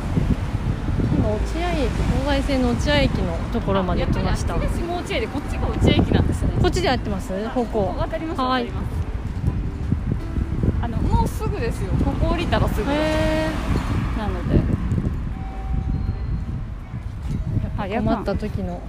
[1.36, 1.90] 落合駅
[2.24, 4.68] 東西線の落合駅のところまで来ましたこや
[5.00, 6.48] っちでこっちが落合駅なんですね。
[6.68, 7.48] っちでやってます？
[7.48, 7.94] 方向
[8.36, 8.70] はい。
[10.82, 11.92] あのもうすぐですよ。
[12.04, 12.90] ここ降りたらすぐ。
[12.90, 13.48] へ
[14.16, 14.60] なので。
[17.78, 18.80] あえ困った時の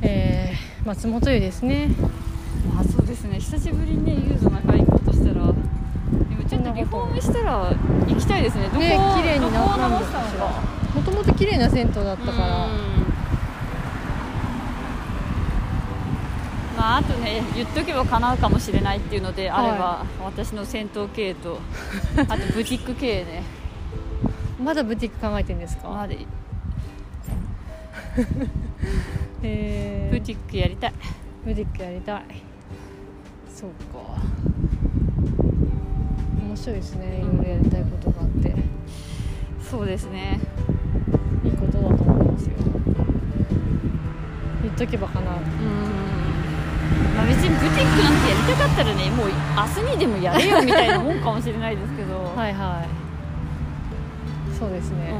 [0.00, 1.88] えー、松本湯ですね。
[2.78, 3.38] あそうですね。
[3.38, 5.54] 久しぶりにねユーズ中行こうとしたらでも
[6.48, 7.70] ちょっとリフォームしたら
[8.06, 8.64] 行きたいですね。
[8.64, 12.66] どこね綺麗になどこをなん直したのだかもともと綺麗な銭湯だったから。
[12.66, 12.72] うん。
[16.76, 21.58] まああとね言っとけば叶うかもしれないっていうのであれば、私の銭湯経営と
[22.16, 23.42] あとブティック経営ね。
[24.62, 26.18] まだブティック考えてるんですか、まで
[29.42, 30.14] へー。
[30.16, 30.92] ブティックやりたい。
[31.44, 32.22] ブティックやりたい。
[33.52, 34.22] そうか。
[36.40, 38.54] 面白いですねいろいろやりたいことがあって。
[39.68, 40.38] そうですね
[41.44, 42.52] いいことだと思いますよ。
[44.62, 45.32] 言っとけばかな。
[45.32, 45.36] うん。
[47.16, 49.34] まあ別にブティックなんてやりたかったらねもう明
[49.86, 52.88] 日にでもやれよみたいなもんかもしれないですけど、 はいはい。
[54.58, 55.18] そうですね、うん。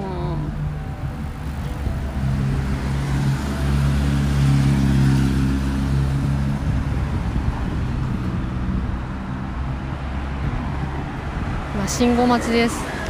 [11.79, 13.02] まあ信号待ちです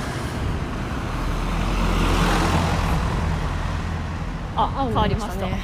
[4.56, 5.46] あ変わりました。
[5.46, 5.58] ね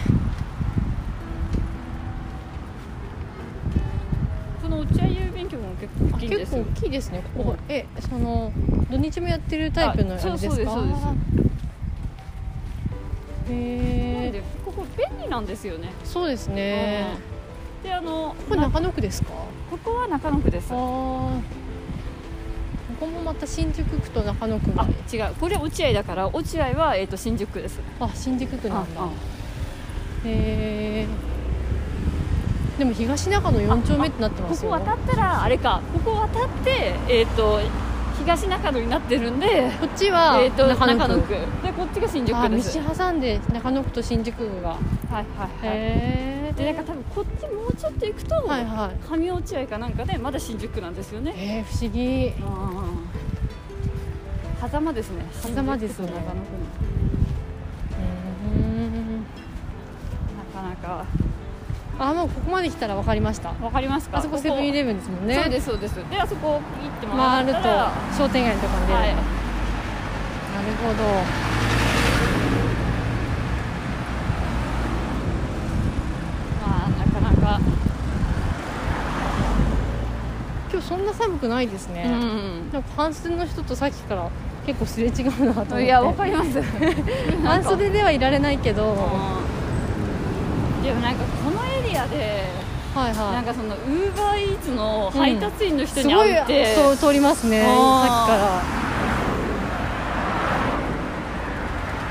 [4.63, 6.65] この落合郵便局も結構大きいんですよ。
[6.65, 7.57] 結構大きいですねここ。
[7.69, 8.53] えその
[8.91, 10.35] 土日もやってるタイプのあれですか？
[10.35, 11.01] あそうですそうです。
[13.51, 15.93] へえここ便利なんですよね。
[16.05, 17.07] そうですね。
[17.81, 17.83] うん。
[17.89, 19.31] であのこれ中野区ですか？
[19.71, 20.71] ここは中野区です。
[20.73, 21.41] ああ
[22.99, 25.35] ここもまた新宿区と中野区があ違う。
[25.35, 27.81] これ落合だから落合は、えー、と新宿区です。
[28.01, 29.03] あ新宿区なんだ。
[30.25, 31.07] へえ
[32.79, 34.71] でも東中野4丁目ってなってますよ。
[34.71, 35.81] ここ渡ったらあれか。
[35.93, 37.61] ここ渡ってえっ、と
[38.19, 41.39] 東中野になってるんでこっちはえー、と中野区,、で
[41.77, 42.79] こっちが新宿あ区です。
[42.83, 44.71] 道挟んで中野区と新宿区が。
[44.71, 44.79] はい
[45.13, 45.25] は
[45.65, 45.79] いはい。
[46.55, 48.97] でなんか多分こっちもうちょっと行くと、はいはい。
[49.09, 51.35] 上落合かなんかでまだ新宿区なんですよね。
[51.37, 52.29] えー、不思議。
[52.29, 52.31] う
[54.65, 54.69] ん。
[54.69, 55.25] 狭間ですね。
[55.33, 56.33] 狭間です中野区の。
[58.51, 59.25] うん
[60.55, 61.05] なかなか
[62.01, 63.49] あもうここまで来たら分かりました。
[63.61, 64.19] わかりますか？
[64.19, 65.35] あそこセブンイレブンですもんね。
[65.43, 65.95] そうですそうです。
[65.97, 66.63] であそこ行っ
[67.01, 67.59] て回ると
[68.17, 69.09] 商店街のところに出る、はい。
[69.09, 69.25] なる
[70.81, 71.03] ほど。
[76.65, 77.61] まあなかなか。
[80.71, 84.31] 今日そんな寒くないですね、うんなんか半袖の人とさっきから
[84.67, 85.85] 結構すれ違うなと思って。
[85.85, 86.63] いやわかります。
[87.43, 90.83] 半袖ではいられないけど、うん。
[90.85, 91.25] でもなんか
[91.89, 92.45] リアで
[92.95, 93.33] はいはい。
[93.35, 97.73] なんかそのウーバーイーツの配達員の人に会うって、そう通りますねさっ
[98.25, 98.89] きから。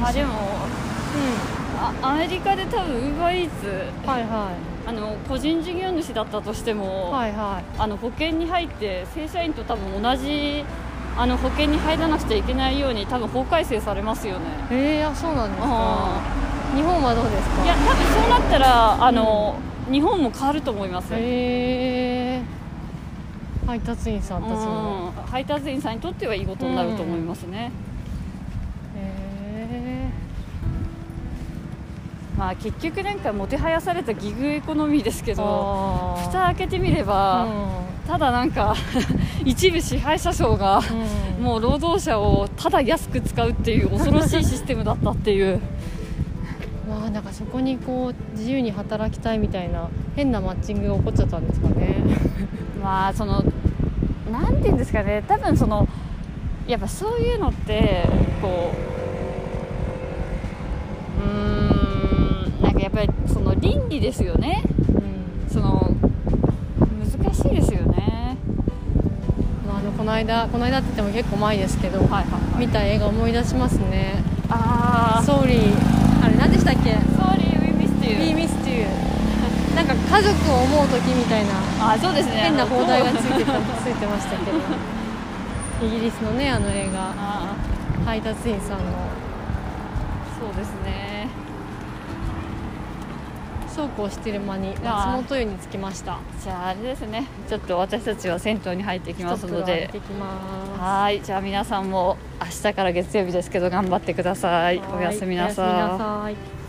[0.00, 0.32] まあでも
[1.78, 4.65] あアメリカで多分ウーバーイーツうんはいはあの
[5.28, 7.64] 個人事業主だったとしても、いはいはい。
[7.78, 10.64] あの保険に入って正社員と多分同じ
[11.16, 14.40] あの保険に入らなくちゃいけないように多分法改正されますよね。
[14.70, 15.66] えー、あそうなんですか。
[15.68, 16.20] あ
[16.74, 17.64] 日本はどうですか？
[17.64, 19.56] いや多分そうなったらあの、
[19.90, 21.14] 日本も変わると思います。
[21.14, 22.42] へえ。
[23.66, 25.22] 配達員さんたちのうん。
[25.24, 27.58] 配達員さんにとってはいいことになると思いますね。
[27.58, 27.70] へ
[32.36, 38.74] まあ結局なんかもてはやされたギグエコノミーですけえど、あ蓋開けてみれば、うただなんか
[39.44, 40.80] 一部支配者層が。
[40.80, 40.82] ん
[41.38, 41.44] うん。
[41.44, 45.60] もう労働者をただ安く使うっていう恐ろしいシステムだったっていう。
[46.88, 51.96] まあなんかそこにこう自由に働きたいみたいな変なマッチングが起こっちゃったんですかね。
[52.82, 53.42] まあその
[54.30, 55.22] なんていうんですかね。
[55.26, 55.88] 多分その
[56.66, 58.02] やっぱそういうのって
[58.42, 58.72] こ
[61.20, 64.62] ううーんなんかやっぱりその倫理ですよね。
[64.88, 65.50] うん。
[65.52, 65.94] その
[67.22, 68.36] 難しいですよね。
[69.66, 72.66] まあ、あのこの間この間って言っても結構前ですけど、はいはいはい。
[72.66, 74.22] 見た映画思い出しますね。
[74.48, 75.46] ああソー。
[75.46, 78.86] リーあれ何でしたっけ？Sorry we missed「We you Missed You」
[79.76, 82.36] なんか家族を思う時みたいなあそうですね。
[82.36, 84.58] 変な放題がついてたついてましたけど。
[85.86, 87.12] イギリスのねあの映画。
[87.16, 87.54] あ
[88.04, 88.84] 配達員さんの。
[88.84, 89.26] ー
[90.38, 91.15] そうですね
[93.76, 96.18] そうこうしてる間に松本湯に着きました。
[96.42, 97.26] じゃああれですね。
[97.46, 99.72] ちょっと私たちは銭湯に入っていきますので。
[99.72, 100.80] 入ってきます。
[100.80, 101.22] はい。
[101.22, 104.78] じゃあ皆さんも明日から月曜日ですけど頑張ってください。
[104.78, 105.76] おやすみなさいはい。
[105.76, 106.65] おやすみなさい